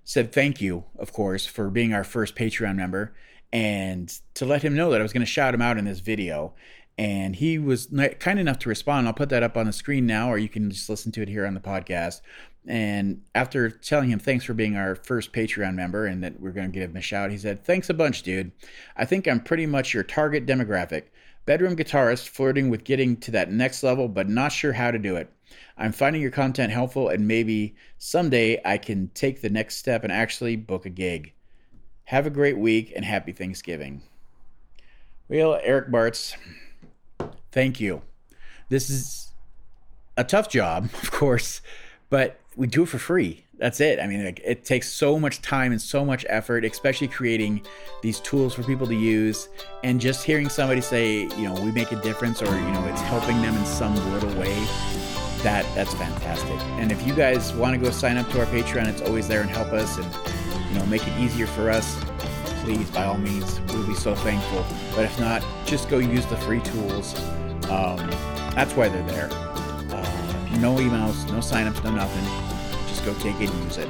said 0.02 0.32
thank 0.32 0.62
you, 0.62 0.84
of 0.98 1.12
course, 1.12 1.44
for 1.44 1.68
being 1.68 1.92
our 1.92 2.04
first 2.04 2.34
Patreon 2.34 2.76
member 2.76 3.14
and 3.52 4.08
to 4.32 4.46
let 4.46 4.62
him 4.62 4.74
know 4.74 4.90
that 4.90 4.98
I 4.98 5.02
was 5.02 5.12
going 5.12 5.20
to 5.20 5.30
shout 5.30 5.52
him 5.52 5.60
out 5.60 5.76
in 5.76 5.84
this 5.84 6.00
video. 6.00 6.54
And 6.96 7.36
he 7.36 7.58
was 7.58 7.88
kind 8.18 8.38
enough 8.38 8.60
to 8.60 8.70
respond. 8.70 9.06
I'll 9.06 9.12
put 9.12 9.28
that 9.28 9.42
up 9.42 9.58
on 9.58 9.66
the 9.66 9.74
screen 9.74 10.06
now, 10.06 10.32
or 10.32 10.38
you 10.38 10.48
can 10.48 10.70
just 10.70 10.88
listen 10.88 11.12
to 11.12 11.20
it 11.20 11.28
here 11.28 11.44
on 11.44 11.52
the 11.52 11.60
podcast. 11.60 12.22
And 12.66 13.20
after 13.34 13.68
telling 13.68 14.08
him 14.08 14.20
thanks 14.20 14.46
for 14.46 14.54
being 14.54 14.74
our 14.74 14.94
first 14.94 15.34
Patreon 15.34 15.74
member 15.74 16.06
and 16.06 16.24
that 16.24 16.40
we're 16.40 16.52
going 16.52 16.72
to 16.72 16.78
give 16.78 16.88
him 16.88 16.96
a 16.96 17.02
shout, 17.02 17.30
he 17.30 17.36
said, 17.36 17.62
Thanks 17.66 17.90
a 17.90 17.94
bunch, 17.94 18.22
dude. 18.22 18.52
I 18.96 19.04
think 19.04 19.28
I'm 19.28 19.40
pretty 19.40 19.66
much 19.66 19.92
your 19.92 20.02
target 20.02 20.46
demographic. 20.46 21.08
Bedroom 21.46 21.76
guitarist 21.76 22.28
flirting 22.28 22.68
with 22.68 22.84
getting 22.84 23.16
to 23.18 23.30
that 23.32 23.50
next 23.50 23.82
level, 23.82 24.08
but 24.08 24.28
not 24.28 24.52
sure 24.52 24.72
how 24.72 24.90
to 24.90 24.98
do 24.98 25.16
it. 25.16 25.32
I'm 25.76 25.92
finding 25.92 26.22
your 26.22 26.30
content 26.30 26.72
helpful, 26.72 27.08
and 27.08 27.26
maybe 27.26 27.74
someday 27.98 28.60
I 28.64 28.78
can 28.78 29.08
take 29.14 29.40
the 29.40 29.50
next 29.50 29.76
step 29.76 30.04
and 30.04 30.12
actually 30.12 30.56
book 30.56 30.86
a 30.86 30.90
gig. 30.90 31.32
Have 32.04 32.26
a 32.26 32.30
great 32.30 32.58
week 32.58 32.92
and 32.94 33.04
happy 33.04 33.32
Thanksgiving. 33.32 34.02
Well, 35.28 35.58
Eric 35.62 35.90
Bartz, 35.90 36.34
thank 37.52 37.80
you. 37.80 38.02
This 38.68 38.90
is 38.90 39.32
a 40.16 40.24
tough 40.24 40.48
job, 40.48 40.90
of 41.02 41.10
course, 41.10 41.60
but 42.10 42.40
we 42.56 42.66
do 42.66 42.82
it 42.82 42.88
for 42.88 42.98
free. 42.98 43.44
That's 43.60 43.80
it. 43.80 44.00
I 44.00 44.06
mean, 44.06 44.24
like, 44.24 44.40
it 44.42 44.64
takes 44.64 44.88
so 44.88 45.20
much 45.20 45.42
time 45.42 45.70
and 45.70 45.80
so 45.80 46.04
much 46.04 46.24
effort, 46.28 46.64
especially 46.64 47.08
creating 47.08 47.62
these 48.02 48.18
tools 48.20 48.54
for 48.54 48.62
people 48.62 48.86
to 48.86 48.94
use. 48.94 49.48
And 49.84 50.00
just 50.00 50.24
hearing 50.24 50.48
somebody 50.48 50.80
say, 50.80 51.28
you 51.36 51.42
know, 51.42 51.54
we 51.62 51.70
make 51.70 51.92
a 51.92 52.00
difference 52.00 52.42
or, 52.42 52.46
you 52.46 52.72
know, 52.72 52.86
it's 52.86 53.02
helping 53.02 53.40
them 53.42 53.54
in 53.54 53.66
some 53.66 53.94
little 54.12 54.34
way 54.40 54.66
that 55.42 55.64
that's 55.74 55.94
fantastic. 55.94 56.58
And 56.78 56.92
if 56.92 57.06
you 57.06 57.14
guys 57.14 57.52
want 57.54 57.74
to 57.74 57.80
go 57.80 57.90
sign 57.90 58.16
up 58.16 58.28
to 58.30 58.40
our 58.40 58.46
Patreon, 58.46 58.88
it's 58.88 59.02
always 59.02 59.26
there 59.26 59.40
and 59.40 59.50
help 59.50 59.68
us 59.68 59.98
and 59.98 60.06
you 60.70 60.78
know 60.78 60.86
make 60.86 61.06
it 61.06 61.18
easier 61.18 61.46
for 61.46 61.70
us. 61.70 61.98
Please, 62.62 62.90
by 62.90 63.04
all 63.04 63.16
means, 63.16 63.60
we'll 63.72 63.86
be 63.86 63.94
so 63.94 64.14
thankful. 64.14 64.64
But 64.94 65.06
if 65.06 65.18
not, 65.18 65.44
just 65.64 65.88
go 65.88 65.98
use 65.98 66.26
the 66.26 66.36
free 66.36 66.60
tools. 66.60 67.18
Um, 67.70 67.96
that's 68.54 68.74
why 68.74 68.88
they're 68.88 69.06
there. 69.06 69.28
Uh, 69.32 70.58
no 70.58 70.76
emails, 70.76 71.26
no 71.30 71.38
signups, 71.38 71.82
no 71.84 71.90
nothing. 71.90 72.49
Go 73.00 73.14
take 73.14 73.40
it 73.40 73.50
and 73.50 73.64
use 73.64 73.78
it. 73.78 73.88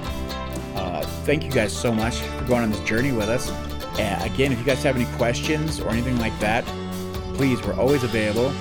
Uh, 0.75 1.03
thank 1.25 1.45
you 1.45 1.51
guys 1.51 1.77
so 1.77 1.93
much 1.93 2.17
for 2.17 2.45
going 2.45 2.63
on 2.63 2.71
this 2.71 2.81
journey 2.81 3.13
with 3.13 3.29
us. 3.29 3.51
And 3.99 4.23
again, 4.33 4.53
if 4.53 4.59
you 4.59 4.65
guys 4.65 4.83
have 4.83 4.97
any 4.97 5.07
questions 5.17 5.81
or 5.81 5.91
anything 5.91 6.19
like 6.19 6.39
that, 6.41 6.65
please, 7.35 7.63
we're 7.63 7.75
always 7.75 8.03
available. 8.03 8.53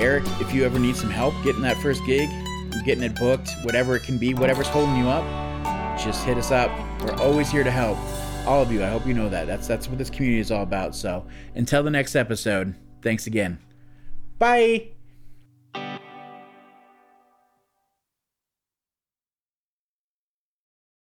Eric, 0.00 0.24
if 0.40 0.52
you 0.54 0.64
ever 0.64 0.78
need 0.78 0.96
some 0.96 1.10
help 1.10 1.34
getting 1.44 1.62
that 1.62 1.76
first 1.78 2.04
gig, 2.06 2.28
getting 2.84 3.04
it 3.04 3.14
booked, 3.14 3.50
whatever 3.62 3.96
it 3.96 4.02
can 4.02 4.18
be, 4.18 4.34
whatever's 4.34 4.68
holding 4.68 4.96
you 4.96 5.08
up, 5.08 5.24
just 5.98 6.24
hit 6.24 6.36
us 6.36 6.50
up. 6.50 6.70
We're 7.02 7.14
always 7.16 7.50
here 7.50 7.64
to 7.64 7.70
help. 7.70 7.98
All 8.46 8.62
of 8.62 8.72
you. 8.72 8.82
I 8.82 8.88
hope 8.88 9.06
you 9.06 9.14
know 9.14 9.28
that. 9.28 9.46
That's 9.46 9.68
that's 9.68 9.88
what 9.88 9.98
this 9.98 10.10
community 10.10 10.40
is 10.40 10.50
all 10.50 10.62
about. 10.64 10.96
So 10.96 11.24
until 11.54 11.84
the 11.84 11.90
next 11.90 12.16
episode, 12.16 12.74
thanks 13.00 13.26
again. 13.28 13.58
Bye. 14.38 14.91